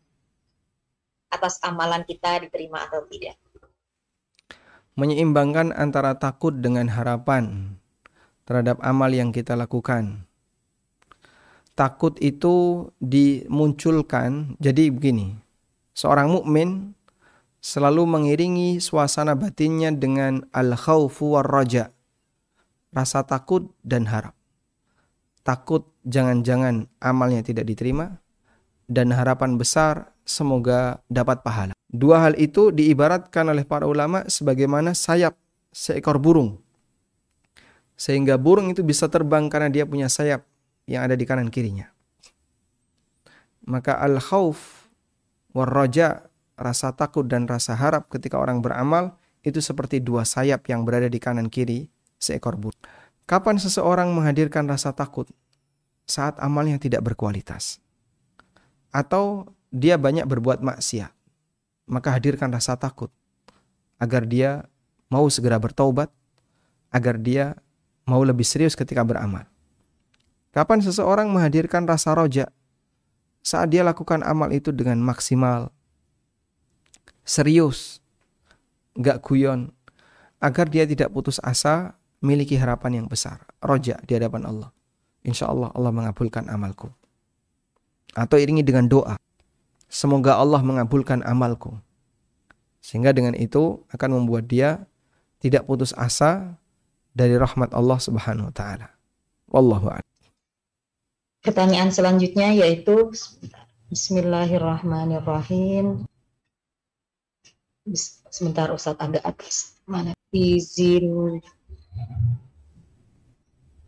[1.28, 3.36] atas amalan kita diterima atau tidak.
[4.98, 7.76] Menyeimbangkan antara takut dengan harapan
[8.48, 10.28] terhadap amal yang kita lakukan.
[11.79, 15.39] Takut itu dimunculkan, jadi begini,
[15.95, 16.99] seorang mukmin
[17.62, 21.95] selalu mengiringi suasana batinnya dengan al-khaufu war raja.
[22.89, 24.33] rasa takut dan harap.
[25.47, 28.16] Takut jangan-jangan amalnya tidak diterima
[28.89, 31.76] dan harapan besar semoga dapat pahala.
[31.87, 35.37] Dua hal itu diibaratkan oleh para ulama sebagaimana sayap
[35.70, 36.59] seekor burung.
[37.93, 40.43] Sehingga burung itu bisa terbang karena dia punya sayap
[40.89, 41.93] yang ada di kanan kirinya.
[43.68, 44.89] Maka al-khauf
[45.53, 45.68] war
[46.59, 51.20] rasa takut dan rasa harap ketika orang beramal itu seperti dua sayap yang berada di
[51.20, 52.80] kanan kiri seekor burung.
[53.28, 55.28] Kapan seseorang menghadirkan rasa takut?
[56.09, 57.76] Saat amalnya tidak berkualitas.
[58.89, 61.12] Atau dia banyak berbuat maksiat
[61.89, 63.09] maka hadirkan rasa takut
[63.97, 64.68] agar dia
[65.09, 66.12] mau segera bertaubat,
[66.93, 67.57] agar dia
[68.05, 69.49] mau lebih serius ketika beramal.
[70.53, 72.49] Kapan seseorang menghadirkan rasa roja?
[73.44, 75.72] Saat dia lakukan amal itu dengan maksimal,
[77.22, 78.01] serius,
[78.96, 79.70] gak guyon,
[80.40, 83.44] agar dia tidak putus asa, miliki harapan yang besar.
[83.62, 84.70] Roja di hadapan Allah.
[85.22, 86.90] Insya Allah Allah mengabulkan amalku.
[88.16, 89.20] Atau iringi dengan doa.
[89.88, 91.76] Semoga Allah mengabulkan amalku.
[92.80, 94.88] Sehingga dengan itu akan membuat dia
[95.38, 96.59] tidak putus asa
[97.12, 98.88] dari rahmat Allah Subhanahu wa taala.
[99.51, 100.18] Wallahu a'lam.
[101.49, 103.09] Pertanyaan selanjutnya yaitu
[103.88, 106.05] Bismillahirrahmanirrahim.
[108.28, 109.80] Sebentar Ustaz agak atas.
[109.88, 110.12] Mana?
[110.28, 111.40] Izin.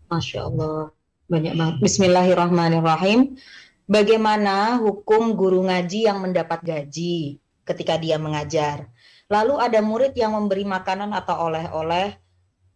[0.09, 0.89] Masya Allah.
[1.29, 1.77] Banyak banget.
[1.85, 3.37] Bismillahirrahmanirrahim.
[3.85, 8.89] Bagaimana hukum guru ngaji yang mendapat gaji ketika dia mengajar?
[9.29, 12.17] Lalu ada murid yang memberi makanan atau oleh-oleh.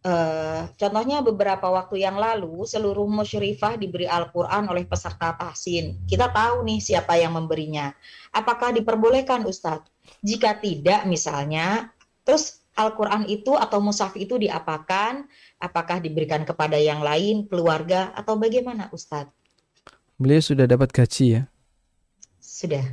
[0.05, 5.97] Uh, contohnya beberapa waktu yang lalu seluruh musyrifah diberi Al-Quran oleh peserta tahsin.
[6.05, 7.89] Kita tahu nih siapa yang memberinya.
[8.29, 9.89] Apakah diperbolehkan Ustadz?
[10.21, 11.89] Jika tidak misalnya,
[12.21, 15.25] terus Al-Quran itu atau mushaf itu diapakan?
[15.57, 19.33] Apakah diberikan kepada yang lain, keluarga, atau bagaimana Ustadz?
[20.21, 21.41] Beliau sudah dapat gaji ya?
[22.37, 22.85] Sudah.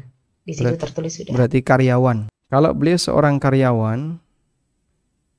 [0.49, 1.33] Di situ berarti, tertulis sudah.
[1.37, 2.33] Berarti karyawan.
[2.49, 4.17] Kalau beliau seorang karyawan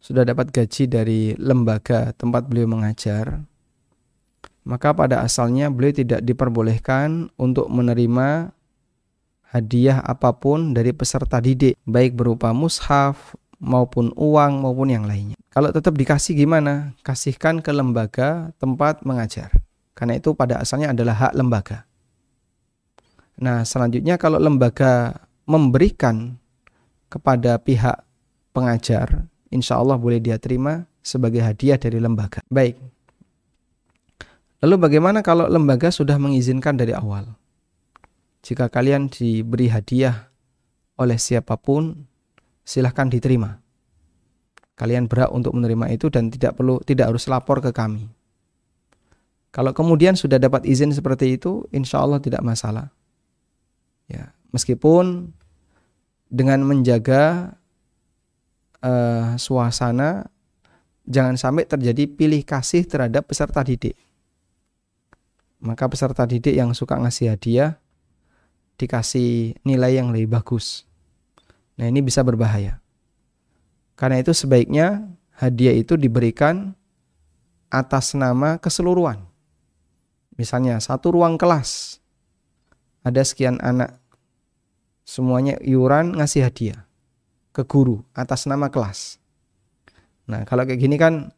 [0.04, 3.40] sudah dapat gaji dari lembaga tempat beliau mengajar,
[4.68, 8.52] maka pada asalnya beliau tidak diperbolehkan untuk menerima
[9.56, 15.40] hadiah apa pun dari peserta didik, baik berupa mushaf maupun uang maupun yang lainnya.
[15.48, 16.98] Kalau tetap dikasih gimana?
[17.00, 19.56] Kasihkan ke lembaga tempat mengajar.
[19.96, 21.88] Karena itu pada asalnya adalah hak lembaga.
[23.40, 26.36] Nah, selanjutnya kalau lembaga memberikan
[27.08, 28.02] kepada pihak
[28.52, 32.42] pengajar, insya Allah boleh dia terima sebagai hadiah dari lembaga.
[32.50, 32.76] Baik.
[34.66, 37.30] Lalu bagaimana kalau lembaga sudah mengizinkan dari awal?
[38.42, 40.34] Jika kalian diberi hadiah
[40.98, 42.08] oleh siapa pun,
[42.64, 43.60] silahkan diterima.
[44.74, 48.10] Kalian berhak untuk menerima itu dan tidak perlu tidak harus lapor ke kami.
[49.54, 52.90] Kalau kemudian sudah dapat izin seperti itu, insya Allah tidak masalah.
[54.10, 55.30] Ya, meskipun
[56.34, 57.54] dengan menjaga
[58.84, 60.28] uh, suasana,
[61.08, 63.96] jangan sampai terjadi pilih kasih terhadap peserta didik.
[65.64, 67.80] Maka peserta didik yang suka ngasih hadiah
[68.76, 70.84] dikasih nilai yang lebih bagus.
[71.80, 72.84] Nah ini bisa berbahaya.
[73.96, 75.08] Karena itu sebaiknya
[75.40, 76.76] hadiah itu diberikan
[77.74, 79.34] atas nama keseluruhan
[80.34, 82.02] Misalnya satu ruang kelas
[83.06, 84.02] ada sekian anak
[85.06, 86.90] semuanya iuran ngasih hadiah
[87.54, 89.22] ke guru atas nama kelas.
[90.26, 91.30] Nah, kalau kayak gini kan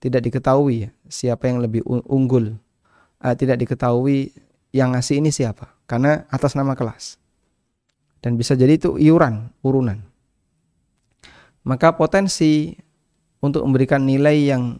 [0.00, 2.56] tidak diketahui siapa yang lebih unggul.
[3.18, 4.30] Uh, tidak diketahui
[4.70, 7.18] yang ngasih ini siapa karena atas nama kelas.
[8.22, 9.98] Dan bisa jadi itu iuran, urunan.
[11.66, 12.74] Maka potensi
[13.42, 14.78] untuk memberikan nilai yang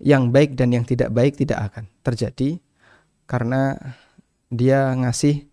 [0.00, 2.60] yang baik dan yang tidak baik tidak akan terjadi
[3.28, 3.76] karena
[4.48, 5.44] dia ngasih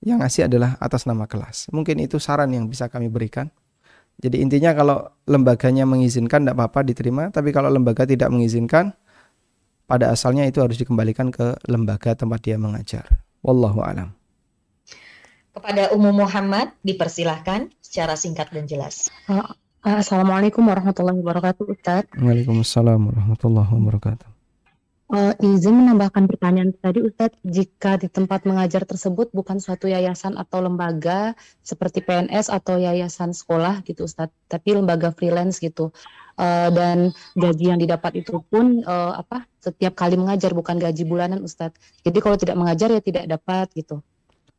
[0.00, 1.68] yang ngasih adalah atas nama kelas.
[1.74, 3.52] Mungkin itu saran yang bisa kami berikan.
[4.20, 8.92] Jadi intinya kalau lembaganya mengizinkan tidak apa-apa diterima, tapi kalau lembaga tidak mengizinkan,
[9.88, 13.08] pada asalnya itu harus dikembalikan ke lembaga tempat dia mengajar.
[13.42, 14.14] Wallahu alam.
[15.50, 19.10] Kepada Umum Muhammad dipersilahkan secara singkat dan jelas.
[19.82, 22.06] Assalamualaikum warahmatullahi wabarakatuh Ustaz.
[22.14, 24.29] Waalaikumsalam warahmatullahi wabarakatuh.
[25.10, 30.62] Uh, izin menambahkan pertanyaan tadi Ustadz, jika di tempat mengajar tersebut bukan suatu yayasan atau
[30.62, 31.34] lembaga
[31.66, 35.90] seperti PNS atau yayasan sekolah gitu Ustadz, tapi lembaga freelance gitu.
[36.38, 41.42] Uh, dan gaji yang didapat itu pun uh, apa setiap kali mengajar bukan gaji bulanan
[41.42, 41.74] Ustadz.
[42.06, 43.98] Jadi kalau tidak mengajar ya tidak dapat gitu.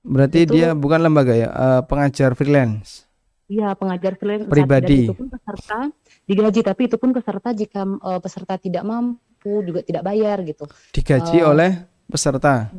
[0.03, 3.07] Berarti itu, dia bukan lembaga ya, uh, pengajar freelance.
[3.47, 5.07] Iya, pengajar freelance pribadi.
[5.07, 5.95] itu pun peserta
[6.27, 10.69] digaji, tapi itu pun peserta jika uh, peserta tidak mampu mampu juga tidak bayar gitu.
[10.93, 11.71] Digaji uh, oleh
[12.05, 12.69] peserta.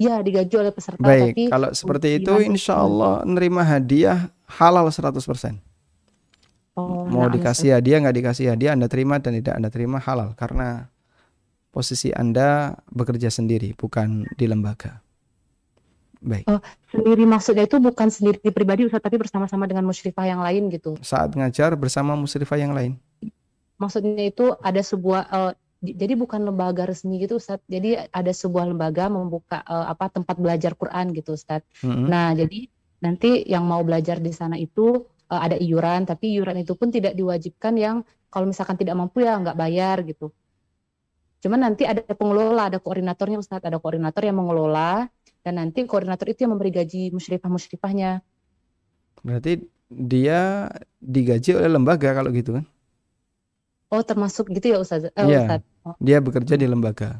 [0.00, 0.98] Ya, digaji oleh peserta.
[0.98, 5.22] Baik, tapi kalau seperti itu insya Allah nerima hadiah halal 100%.
[6.78, 10.32] Oh, Mau nah, dikasih hadiah nggak dikasih hadiah Anda terima dan tidak Anda terima halal
[10.38, 10.88] karena
[11.70, 15.02] posisi Anda bekerja sendiri bukan di lembaga.
[16.20, 16.46] Baik.
[16.48, 16.60] Oh,
[16.92, 20.96] sendiri maksudnya itu bukan sendiri pribadi Ustaz tapi bersama-sama dengan musyrifah yang lain gitu.
[21.04, 22.96] Saat ngajar bersama musyrifah yang lain.
[23.80, 27.64] Maksudnya itu ada sebuah uh, jadi bukan lembaga resmi gitu Ustaz.
[27.64, 31.64] Jadi ada sebuah lembaga membuka uh, apa tempat belajar Quran gitu Ustaz.
[31.80, 32.06] Mm-hmm.
[32.06, 32.68] Nah, jadi
[33.00, 37.16] nanti yang mau belajar di sana itu uh, ada iuran, tapi iuran itu pun tidak
[37.16, 37.96] diwajibkan yang
[38.28, 40.28] kalau misalkan tidak mampu ya nggak bayar gitu.
[41.40, 45.08] Cuman nanti ada pengelola, ada koordinatornya Ustaz, ada koordinator yang mengelola
[45.40, 48.20] dan nanti koordinator itu yang memberi gaji musyrifah-musyrifahnya.
[49.24, 50.68] Berarti dia
[51.00, 52.68] digaji oleh lembaga kalau gitu kan?
[53.90, 55.10] Oh, termasuk gitu ya Ustaz?
[55.10, 55.60] Eh, ya, Ustaz.
[55.82, 55.98] Oh.
[55.98, 57.18] Dia bekerja di lembaga.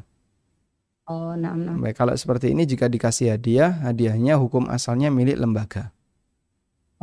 [1.03, 1.75] Oh, nah, nah.
[1.75, 5.91] Baik, kalau seperti ini jika dikasih hadiah, hadiahnya hukum asalnya milik lembaga.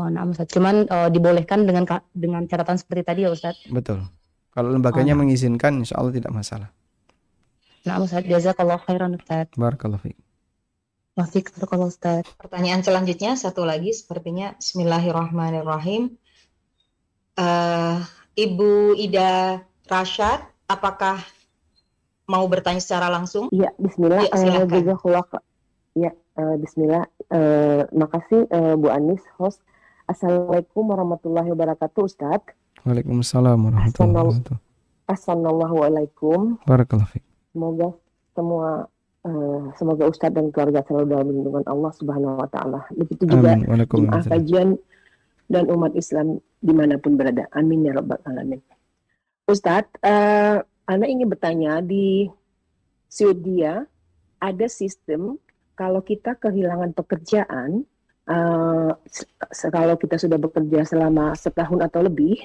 [0.00, 0.48] Oh, nah, Ustaz.
[0.48, 1.84] Cuman uh, dibolehkan dengan
[2.16, 3.60] dengan catatan seperti tadi ya Ustaz?
[3.68, 4.08] Betul.
[4.56, 5.28] Kalau lembaganya oh, nah.
[5.28, 6.72] mengizinkan, insya Allah tidak masalah.
[7.84, 8.24] Nah, Ustaz.
[8.24, 9.52] Jazakallah khairan Ustaz.
[9.52, 10.16] Barakallah fiik.
[11.18, 12.24] Wafik, Ustaz.
[12.38, 14.54] Pertanyaan selanjutnya, satu lagi sepertinya.
[14.56, 16.14] Bismillahirrahmanirrahim.
[17.34, 18.00] Uh,
[18.38, 21.18] Ibu Ida Rashad, apakah
[22.30, 23.50] mau bertanya secara langsung?
[23.50, 24.30] Iya, Bismillah.
[24.30, 24.78] Ya, silakan.
[24.78, 25.42] Uh,
[25.98, 27.02] ya, uh, Bismillah.
[27.34, 29.58] Uh, makasih uh, Bu Anis, host.
[30.06, 32.38] Assalamualaikum warahmatullahi wabarakatuh, Ustaz.
[32.86, 34.56] Waalaikumsalam warahmatullahi wabarakatuh.
[35.10, 36.62] Assalamualaikum.
[36.62, 37.18] Barakallahu
[37.50, 37.90] Semoga
[38.38, 38.86] semua
[39.26, 42.86] uh, semoga Ustadz dan keluarga selalu dalam lindungan Allah Subhanahu wa taala.
[42.94, 44.78] Begitu juga jemaah kajian
[45.48, 47.48] dan umat Islam di mana pun berada.
[47.56, 48.60] Amin ya Rabbal Alamin.
[49.48, 52.28] Ustadz, uh, Anda ingin bertanya di
[53.08, 53.88] Swedia
[54.38, 55.40] ada sistem
[55.72, 57.88] kalau kita kehilangan pekerjaan,
[58.28, 58.92] uh,
[59.72, 62.36] kalau kita sudah bekerja selama setahun atau lebih,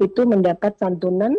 [0.00, 1.36] itu mendapat santunan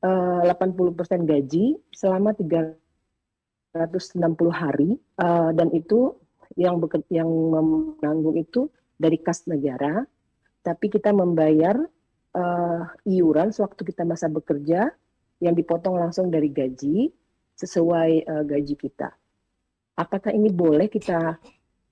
[0.00, 4.14] uh, 80% gaji selama 360
[4.50, 6.16] hari uh, dan itu
[6.54, 6.78] yang
[7.10, 10.06] yang menanggung itu dari kas negara
[10.64, 11.76] tapi kita membayar
[12.32, 14.88] uh, iuran sewaktu kita masa bekerja
[15.44, 17.12] yang dipotong langsung dari gaji
[17.60, 19.12] sesuai uh, gaji kita.
[19.94, 21.38] Apakah ini boleh kita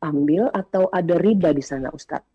[0.02, 2.26] ambil atau ada riba di sana, Ustadz?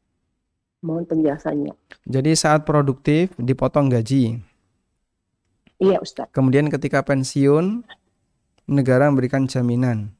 [0.85, 1.73] Mohon penjelasannya.
[2.05, 4.39] Jadi saat produktif dipotong gaji.
[5.81, 6.31] Iya, Ustadz.
[6.31, 7.83] Kemudian ketika pensiun
[8.69, 10.13] negara memberikan jaminan.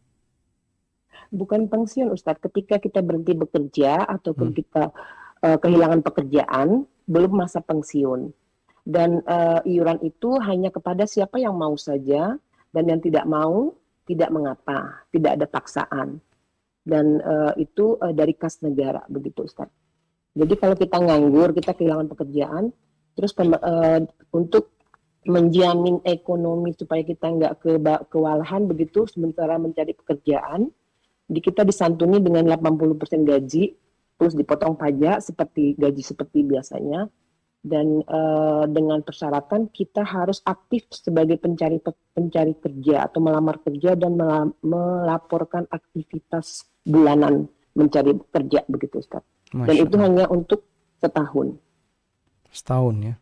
[1.32, 2.44] Bukan pensiun, Ustadz.
[2.44, 4.58] Ketika kita berhenti bekerja ataupun hmm.
[5.44, 8.32] Uh, kehilangan pekerjaan belum masa pensiun
[8.88, 12.40] dan uh, iuran itu hanya kepada siapa yang mau saja
[12.72, 13.76] dan yang tidak mau
[14.08, 16.24] tidak mengapa tidak ada paksaan
[16.88, 19.68] dan uh, itu uh, dari kas negara begitu Ustaz.
[20.38, 22.72] Jadi kalau kita nganggur kita kehilangan pekerjaan
[23.18, 24.00] terus uh,
[24.32, 24.78] untuk
[25.28, 27.72] menjamin ekonomi supaya kita nggak ke
[28.08, 30.72] kewalahan begitu sementara mencari pekerjaan
[31.28, 33.76] di kita disantuni dengan 80% gaji
[34.18, 37.10] terus dipotong pajak seperti gaji seperti biasanya
[37.66, 41.82] dan uh, dengan persyaratan kita harus aktif sebagai pencari
[42.14, 44.18] pencari kerja atau melamar kerja dan
[44.62, 49.22] melaporkan aktivitas bulanan mencari kerja begitu Ustaz.
[49.54, 50.66] Dan itu hanya untuk
[50.98, 51.56] setahun.
[52.50, 53.16] Setahun ya.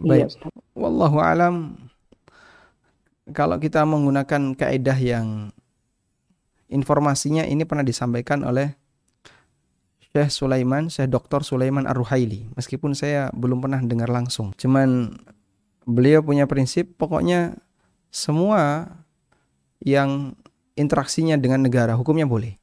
[0.00, 0.24] Iya, Baik.
[0.32, 1.54] Iya, Wallahu alam
[3.36, 5.50] kalau kita menggunakan kaidah yang
[6.70, 8.79] informasinya ini pernah disampaikan oleh
[10.10, 11.46] Syekh Sulaiman, Syekh Dr.
[11.46, 12.50] Sulaiman Ar-Ruhaili.
[12.58, 14.50] Meskipun saya belum pernah dengar langsung.
[14.58, 15.14] Cuman
[15.86, 17.54] beliau punya prinsip pokoknya
[18.10, 18.90] semua
[19.78, 20.34] yang
[20.74, 22.58] interaksinya dengan negara hukumnya boleh.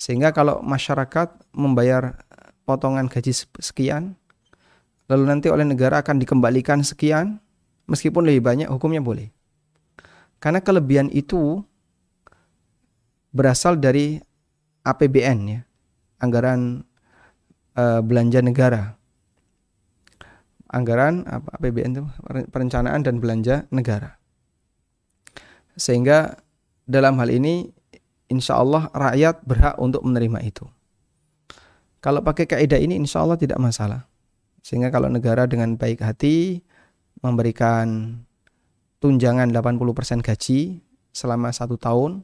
[0.00, 2.16] Sehingga kalau masyarakat membayar
[2.64, 4.16] potongan gaji sekian,
[5.04, 7.36] lalu nanti oleh negara akan dikembalikan sekian,
[7.84, 9.28] meskipun lebih banyak hukumnya boleh.
[10.40, 11.60] Karena kelebihan itu
[13.36, 14.16] berasal dari
[14.80, 15.60] APBN ya
[16.20, 16.84] anggaran
[17.74, 18.94] uh, belanja negara.
[20.70, 22.02] Anggaran apa APBN itu
[22.54, 24.20] perencanaan dan belanja negara.
[25.74, 26.38] Sehingga
[26.86, 27.66] dalam hal ini
[28.30, 30.62] insya Allah rakyat berhak untuk menerima itu.
[31.98, 34.06] Kalau pakai kaidah ini insya Allah tidak masalah.
[34.62, 36.62] Sehingga kalau negara dengan baik hati
[37.20, 38.20] memberikan
[39.02, 42.22] tunjangan 80% gaji selama satu tahun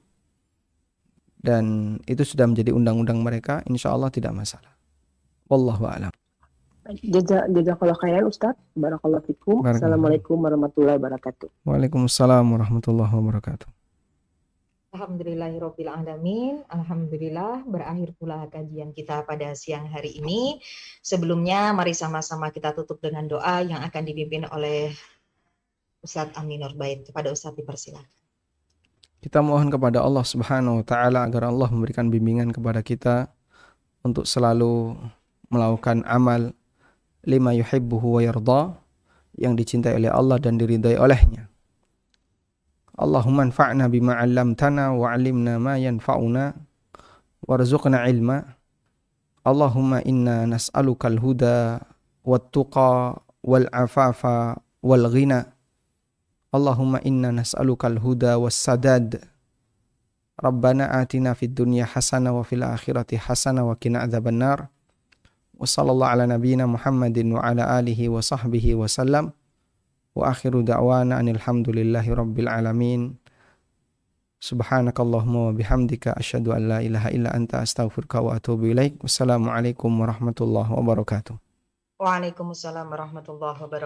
[1.46, 4.74] dan itu sudah menjadi undang-undang mereka, insya Allah tidak masalah.
[5.46, 6.10] Wallahu a'lam.
[7.06, 8.58] Jaza jazakallah khairan Ustaz.
[8.74, 9.62] Barakallahu fikum.
[9.62, 9.78] Barakallahu.
[9.78, 11.46] Assalamualaikum warahmatullahi wabarakatuh.
[11.66, 13.68] Waalaikumsalam warahmatullahi wabarakatuh.
[14.94, 16.62] Alhamdulillahirabbil alamin.
[16.70, 20.62] Alhamdulillah berakhir pula kajian kita pada siang hari ini.
[21.02, 24.94] Sebelumnya mari sama-sama kita tutup dengan doa yang akan dipimpin oleh
[26.06, 27.02] Ustadz Aminur Bait.
[27.02, 28.25] Kepada Ustadz dipersilakan.
[29.26, 33.26] Kita mohon kepada Allah Subhanahu wa taala agar Allah memberikan bimbingan kepada kita
[34.06, 34.94] untuk selalu
[35.50, 36.54] melakukan amal
[37.26, 38.78] lima yuhibbuhu wa yarda
[39.34, 41.50] yang dicintai oleh Allah dan diridai olehnya.
[42.94, 46.54] Allahumma anfa'na bima 'allamtana wa 'allimna ma yanfa'una
[47.50, 48.46] warzuqna ilma.
[49.42, 51.82] Allahumma inna nas'aluka al-huda
[52.22, 55.50] wat-tuqa wal-afafa wal-ghina.
[56.56, 59.20] Allahumma inna nas'aluka al-huda was-sadad.
[60.40, 64.72] Rabbana atina fid dunya hasanah wa fil akhirati hasanah wa qina adzabannar.
[65.56, 69.36] Wa sallallahu ala nabiyyina Muhammadin wa ala alihi wa sahbihi wa sallam.
[70.16, 73.20] Wa akhiru da'wana anil hamdulillahi rabbil alamin.
[74.36, 79.00] Subhanakallahumma wa bihamdika asyhadu an la ilaha illa anta astaghfiruka wa atubu ilaik.
[79.00, 81.36] Wassalamualaikum warahmatullahi wabarakatuh.
[81.96, 83.84] Waalaikumsalam warahmatullahi wabarakatuh.